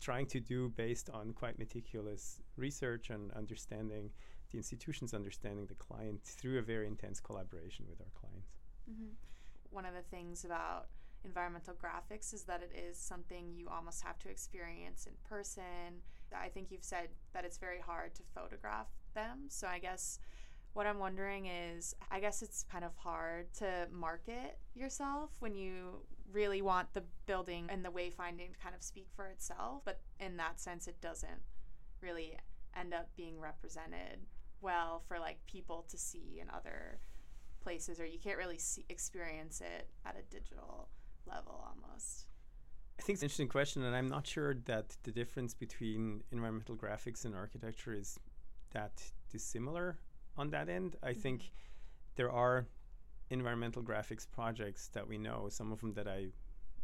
trying 0.00 0.26
to 0.26 0.40
do 0.40 0.68
based 0.76 1.10
on 1.10 1.32
quite 1.32 1.58
meticulous 1.58 2.40
research 2.56 3.10
and 3.10 3.30
understanding 3.32 4.10
the 4.50 4.58
institution's 4.58 5.14
understanding 5.14 5.66
the 5.66 5.74
client 5.74 6.20
through 6.22 6.58
a 6.58 6.62
very 6.62 6.86
intense 6.86 7.20
collaboration 7.20 7.84
with 7.88 8.00
our 8.00 8.12
clients. 8.20 8.50
Mm-hmm. 8.90 9.10
One 9.70 9.86
of 9.86 9.94
the 9.94 10.02
things 10.02 10.44
about 10.44 10.86
environmental 11.24 11.74
graphics 11.74 12.32
is 12.34 12.42
that 12.44 12.62
it 12.62 12.76
is 12.76 12.98
something 12.98 13.52
you 13.54 13.68
almost 13.68 14.02
have 14.02 14.18
to 14.20 14.28
experience 14.28 15.06
in 15.06 15.12
person. 15.28 16.02
I 16.36 16.48
think 16.48 16.70
you've 16.70 16.84
said 16.84 17.08
that 17.32 17.44
it's 17.44 17.58
very 17.58 17.80
hard 17.80 18.14
to 18.16 18.22
photograph 18.34 18.88
them. 19.14 19.44
So 19.48 19.66
I 19.66 19.78
guess 19.78 20.18
what 20.72 20.86
I'm 20.86 20.98
wondering 20.98 21.46
is 21.46 21.94
I 22.10 22.20
guess 22.20 22.42
it's 22.42 22.64
kind 22.64 22.84
of 22.84 22.96
hard 22.96 23.52
to 23.54 23.88
market 23.92 24.58
yourself 24.74 25.30
when 25.38 25.54
you 25.54 26.00
really 26.32 26.62
want 26.62 26.92
the 26.94 27.04
building 27.26 27.66
and 27.68 27.84
the 27.84 27.90
wayfinding 27.90 28.52
to 28.52 28.58
kind 28.60 28.74
of 28.74 28.82
speak 28.82 29.06
for 29.14 29.26
itself. 29.26 29.82
But 29.84 30.00
in 30.18 30.36
that 30.38 30.60
sense, 30.60 30.88
it 30.88 31.00
doesn't 31.00 31.42
really 32.00 32.36
end 32.76 32.92
up 32.92 33.08
being 33.16 33.38
represented 33.38 34.18
well 34.60 35.02
for 35.06 35.18
like 35.18 35.38
people 35.46 35.84
to 35.88 35.96
see 35.96 36.40
in 36.40 36.48
other 36.50 36.98
places 37.62 38.00
or 38.00 38.04
you 38.04 38.18
can't 38.18 38.36
really 38.36 38.58
see 38.58 38.84
experience 38.88 39.60
it 39.60 39.88
at 40.04 40.16
a 40.16 40.22
digital 40.34 40.88
level 41.26 41.64
almost 41.66 42.26
I 42.98 43.02
think 43.02 43.16
it's 43.16 43.22
an 43.22 43.26
interesting 43.26 43.48
question, 43.48 43.82
and 43.82 43.94
I'm 43.94 44.08
not 44.08 44.26
sure 44.26 44.54
that 44.66 44.96
the 45.02 45.10
difference 45.10 45.52
between 45.52 46.22
environmental 46.30 46.76
graphics 46.76 47.24
and 47.24 47.34
architecture 47.34 47.92
is 47.92 48.18
that 48.70 49.02
dissimilar 49.30 49.98
on 50.38 50.50
that 50.50 50.68
end. 50.68 50.96
I 51.02 51.10
mm-hmm. 51.10 51.20
think 51.20 51.52
there 52.16 52.30
are 52.30 52.66
environmental 53.30 53.82
graphics 53.82 54.26
projects 54.30 54.88
that 54.94 55.06
we 55.06 55.18
know, 55.18 55.48
some 55.50 55.72
of 55.72 55.80
them 55.80 55.92
that 55.94 56.06
I 56.06 56.28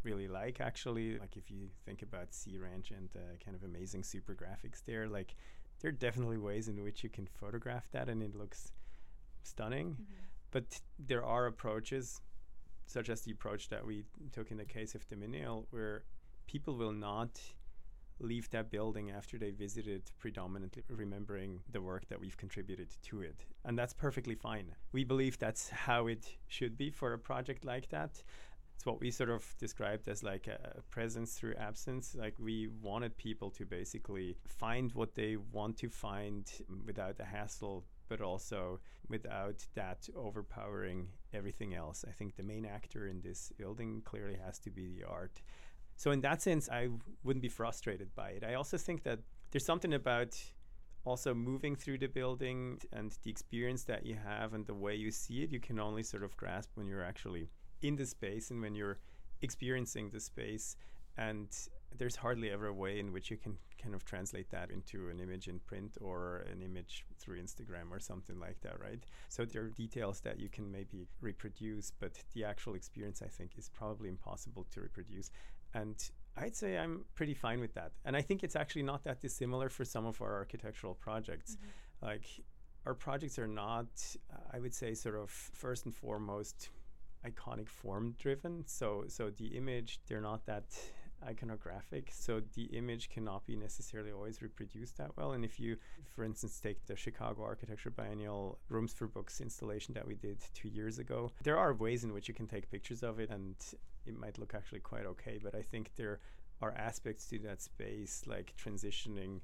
really 0.02 0.28
like 0.28 0.60
actually. 0.60 1.18
Like 1.18 1.36
if 1.36 1.50
you 1.50 1.68
think 1.84 2.02
about 2.02 2.34
Sea 2.34 2.58
Ranch 2.58 2.90
and 2.90 3.08
uh, 3.14 3.36
kind 3.44 3.56
of 3.56 3.62
amazing 3.62 4.02
super 4.02 4.34
graphics 4.34 4.82
there, 4.84 5.08
like 5.08 5.34
there 5.80 5.88
are 5.90 5.92
definitely 5.92 6.38
ways 6.38 6.68
in 6.68 6.82
which 6.82 7.02
you 7.02 7.08
can 7.08 7.26
photograph 7.26 7.88
that 7.92 8.08
and 8.08 8.22
it 8.22 8.34
looks 8.34 8.72
stunning. 9.42 9.92
Mm-hmm. 9.92 10.24
But 10.50 10.80
there 10.98 11.24
are 11.24 11.46
approaches, 11.46 12.20
such 12.90 13.08
as 13.08 13.20
the 13.22 13.30
approach 13.30 13.68
that 13.68 13.86
we 13.86 14.04
took 14.32 14.50
in 14.50 14.56
the 14.56 14.64
case 14.64 14.94
of 14.94 15.06
the 15.08 15.16
Menil, 15.16 15.66
where 15.70 16.04
people 16.46 16.74
will 16.76 16.92
not 16.92 17.40
leave 18.18 18.50
that 18.50 18.70
building 18.70 19.10
after 19.10 19.38
they 19.38 19.50
visited 19.50 20.02
predominantly 20.18 20.82
remembering 20.88 21.60
the 21.72 21.80
work 21.80 22.06
that 22.08 22.20
we've 22.20 22.36
contributed 22.36 22.88
to 23.02 23.22
it. 23.22 23.46
And 23.64 23.78
that's 23.78 23.94
perfectly 23.94 24.34
fine. 24.34 24.66
We 24.92 25.04
believe 25.04 25.38
that's 25.38 25.70
how 25.70 26.08
it 26.08 26.26
should 26.48 26.76
be 26.76 26.90
for 26.90 27.12
a 27.14 27.18
project 27.18 27.64
like 27.64 27.88
that. 27.90 28.22
It's 28.74 28.84
what 28.84 29.00
we 29.00 29.10
sort 29.10 29.30
of 29.30 29.54
described 29.58 30.08
as 30.08 30.22
like 30.22 30.48
a 30.48 30.82
presence 30.90 31.34
through 31.34 31.54
absence. 31.54 32.16
Like 32.18 32.34
we 32.38 32.68
wanted 32.82 33.16
people 33.16 33.50
to 33.50 33.64
basically 33.64 34.36
find 34.46 34.92
what 34.92 35.14
they 35.14 35.36
want 35.36 35.76
to 35.78 35.88
find 35.88 36.50
without 36.84 37.16
the 37.16 37.24
hassle 37.24 37.84
but 38.10 38.20
also 38.20 38.80
without 39.08 39.64
that 39.74 40.06
overpowering 40.14 41.08
everything 41.32 41.74
else. 41.74 42.04
I 42.06 42.10
think 42.10 42.36
the 42.36 42.42
main 42.42 42.66
actor 42.66 43.06
in 43.06 43.22
this 43.22 43.52
building 43.56 44.02
clearly 44.04 44.36
has 44.44 44.58
to 44.60 44.70
be 44.70 44.88
the 44.88 45.04
art. 45.08 45.40
So, 45.96 46.10
in 46.10 46.20
that 46.20 46.42
sense, 46.42 46.68
I 46.68 46.88
wouldn't 47.24 47.42
be 47.42 47.48
frustrated 47.48 48.14
by 48.14 48.30
it. 48.30 48.44
I 48.44 48.54
also 48.54 48.76
think 48.76 49.04
that 49.04 49.20
there's 49.50 49.64
something 49.64 49.94
about 49.94 50.36
also 51.04 51.32
moving 51.32 51.76
through 51.76 51.98
the 51.98 52.06
building 52.08 52.78
and 52.92 53.16
the 53.22 53.30
experience 53.30 53.84
that 53.84 54.04
you 54.04 54.16
have 54.16 54.52
and 54.52 54.66
the 54.66 54.74
way 54.74 54.94
you 54.94 55.10
see 55.10 55.42
it, 55.42 55.50
you 55.50 55.60
can 55.60 55.78
only 55.78 56.02
sort 56.02 56.22
of 56.22 56.36
grasp 56.36 56.70
when 56.74 56.86
you're 56.86 57.04
actually 57.04 57.48
in 57.82 57.96
the 57.96 58.04
space 58.04 58.50
and 58.50 58.60
when 58.60 58.74
you're 58.74 58.98
experiencing 59.40 60.10
the 60.10 60.20
space. 60.20 60.76
And 61.16 61.48
there's 61.98 62.16
hardly 62.16 62.50
ever 62.50 62.68
a 62.68 62.72
way 62.72 62.98
in 62.98 63.12
which 63.12 63.30
you 63.30 63.36
can 63.36 63.56
kind 63.82 63.94
of 63.94 64.04
translate 64.04 64.50
that 64.50 64.70
into 64.70 65.08
an 65.08 65.20
image 65.20 65.48
in 65.48 65.58
print 65.60 65.96
or 66.00 66.44
an 66.52 66.62
image 66.62 67.04
through 67.18 67.40
Instagram 67.40 67.90
or 67.90 67.98
something 67.98 68.38
like 68.38 68.60
that, 68.60 68.80
right? 68.80 69.00
So 69.28 69.44
there 69.44 69.62
are 69.62 69.70
details 69.70 70.20
that 70.20 70.38
you 70.38 70.48
can 70.48 70.70
maybe 70.70 71.06
reproduce, 71.20 71.90
but 71.98 72.12
the 72.34 72.44
actual 72.44 72.74
experience, 72.74 73.22
I 73.22 73.28
think, 73.28 73.52
is 73.58 73.68
probably 73.68 74.08
impossible 74.08 74.66
to 74.72 74.80
reproduce. 74.80 75.30
And 75.74 75.96
I'd 76.36 76.56
say 76.56 76.78
I'm 76.78 77.04
pretty 77.14 77.34
fine 77.34 77.60
with 77.60 77.74
that. 77.74 77.92
And 78.04 78.16
I 78.16 78.22
think 78.22 78.44
it's 78.44 78.56
actually 78.56 78.84
not 78.84 79.04
that 79.04 79.20
dissimilar 79.20 79.68
for 79.68 79.84
some 79.84 80.06
of 80.06 80.20
our 80.22 80.34
architectural 80.34 80.94
projects. 80.94 81.56
Mm-hmm. 81.56 82.06
Like, 82.06 82.24
our 82.86 82.94
projects 82.94 83.38
are 83.38 83.48
not, 83.48 83.88
uh, 84.32 84.36
I 84.52 84.58
would 84.58 84.74
say, 84.74 84.94
sort 84.94 85.16
of 85.16 85.30
first 85.30 85.84
and 85.84 85.94
foremost 85.94 86.70
iconic 87.26 87.68
form 87.68 88.14
driven. 88.18 88.64
So, 88.66 89.04
so 89.08 89.30
the 89.30 89.48
image, 89.48 90.00
they're 90.06 90.20
not 90.20 90.46
that 90.46 90.64
iconographic, 91.28 92.08
so 92.10 92.40
the 92.54 92.64
image 92.64 93.10
cannot 93.10 93.46
be 93.46 93.56
necessarily 93.56 94.10
always 94.10 94.42
reproduced 94.42 94.96
that 94.98 95.16
well. 95.16 95.32
And 95.32 95.44
if 95.44 95.60
you, 95.60 95.76
for 96.08 96.24
instance, 96.24 96.60
take 96.60 96.86
the 96.86 96.96
Chicago 96.96 97.42
Architecture 97.42 97.90
Biennial 97.90 98.58
Rooms 98.68 98.92
for 98.92 99.06
Books 99.06 99.40
installation 99.40 99.94
that 99.94 100.06
we 100.06 100.14
did 100.14 100.38
two 100.54 100.68
years 100.68 100.98
ago, 100.98 101.30
there 101.42 101.58
are 101.58 101.74
ways 101.74 102.04
in 102.04 102.12
which 102.12 102.28
you 102.28 102.34
can 102.34 102.46
take 102.46 102.70
pictures 102.70 103.02
of 103.02 103.20
it 103.20 103.30
and 103.30 103.56
it 104.06 104.18
might 104.18 104.38
look 104.38 104.54
actually 104.54 104.80
quite 104.80 105.06
okay. 105.06 105.38
But 105.42 105.54
I 105.54 105.62
think 105.62 105.90
there 105.96 106.20
are 106.62 106.72
aspects 106.72 107.26
to 107.26 107.38
that 107.40 107.62
space, 107.62 108.22
like 108.26 108.54
transitioning 108.62 109.40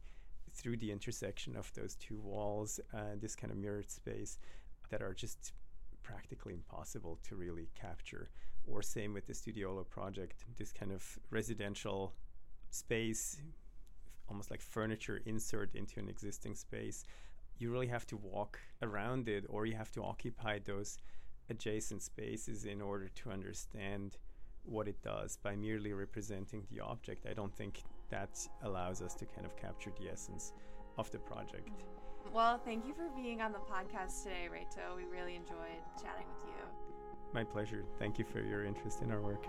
through 0.53 0.79
the 0.79 0.91
intersection 0.91 1.57
of 1.57 1.73
those 1.75 1.95
two 1.97 2.19
walls 2.19 2.81
and 2.93 3.21
this 3.21 3.37
kind 3.37 3.53
of 3.53 3.59
mirrored 3.59 3.91
space, 3.91 4.39
that 4.91 5.03
are 5.03 5.15
just 5.15 5.53
practically 6.03 6.55
impossible 6.55 7.19
to 7.29 7.35
really 7.35 7.69
capture 7.75 8.31
or 8.67 8.83
same 8.83 9.13
with 9.13 9.27
the 9.27 9.33
Studiolo 9.33 9.89
project, 9.89 10.45
this 10.57 10.73
kind 10.73 10.93
of 10.93 11.19
residential 11.31 12.15
space, 12.71 13.39
almost 14.29 14.51
like 14.51 14.61
furniture 14.61 15.21
insert 15.25 15.75
into 15.75 16.01
an 16.01 16.09
existing 16.09 16.55
space. 16.55 17.05
You 17.59 17.71
really 17.71 17.87
have 17.87 18.07
to 18.09 18.17
walk 18.17 18.59
around 18.83 19.29
it 19.29 19.45
or 19.49 19.67
you 19.67 19.77
have 19.77 19.93
to 19.93 20.03
occupy 20.03 20.59
those 20.65 20.99
adjacent 21.49 22.03
spaces 22.03 22.65
in 22.65 22.83
order 22.83 23.09
to 23.09 23.31
understand 23.31 24.19
what 24.65 24.89
it 24.89 25.01
does 25.03 25.37
by 25.37 25.55
merely 25.55 25.93
representing 25.93 26.67
the 26.71 26.81
object. 26.81 27.25
I 27.31 27.35
don't 27.35 27.55
think 27.55 27.83
that 28.11 28.39
allows 28.63 29.01
us 29.01 29.15
to 29.15 29.27
kind 29.27 29.47
of 29.47 29.57
capture 29.57 29.93
the 30.01 30.11
essence 30.11 30.53
of 30.99 31.11
the 31.11 31.19
project. 31.19 31.71
Well, 32.33 32.59
thank 32.65 32.85
you 32.87 32.93
for 32.93 33.09
being 33.15 33.41
on 33.41 33.53
the 33.53 33.59
podcast 33.59 34.25
today, 34.25 34.49
Reto. 34.53 34.97
We 34.97 35.05
really 35.05 35.37
enjoyed 35.37 35.81
chatting 36.03 36.27
with 36.35 36.51
you. 36.51 36.96
My 37.33 37.45
pleasure. 37.45 37.85
Thank 37.99 38.19
you 38.19 38.25
for 38.25 38.41
your 38.41 38.65
interest 38.65 39.03
in 39.03 39.11
our 39.11 39.21
work. 39.21 39.47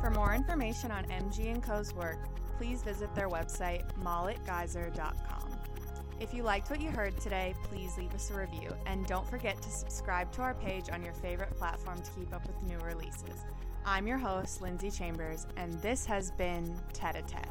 For 0.00 0.10
more 0.10 0.34
information 0.34 0.90
on 0.90 1.04
MG 1.04 1.62
& 1.62 1.66
Co.'s 1.66 1.94
work, 1.94 2.18
please 2.58 2.82
visit 2.82 3.14
their 3.14 3.28
website, 3.28 3.84
molletgeiser.com. 4.02 5.50
If 6.20 6.32
you 6.32 6.42
liked 6.42 6.70
what 6.70 6.80
you 6.80 6.90
heard 6.90 7.18
today, 7.20 7.54
please 7.64 7.98
leave 7.98 8.14
us 8.14 8.30
a 8.30 8.34
review. 8.34 8.70
And 8.86 9.06
don't 9.06 9.28
forget 9.28 9.60
to 9.60 9.70
subscribe 9.70 10.30
to 10.32 10.42
our 10.42 10.54
page 10.54 10.88
on 10.92 11.02
your 11.02 11.14
favorite 11.14 11.56
platform 11.56 12.00
to 12.02 12.10
keep 12.12 12.32
up 12.34 12.46
with 12.46 12.62
new 12.62 12.78
releases. 12.78 13.44
I'm 13.84 14.06
your 14.06 14.18
host, 14.18 14.62
Lindsay 14.62 14.90
Chambers, 14.90 15.46
and 15.56 15.72
this 15.82 16.06
has 16.06 16.30
been 16.30 16.74
Tete 16.92 17.16
a 17.16 17.22
Tete. 17.22 17.48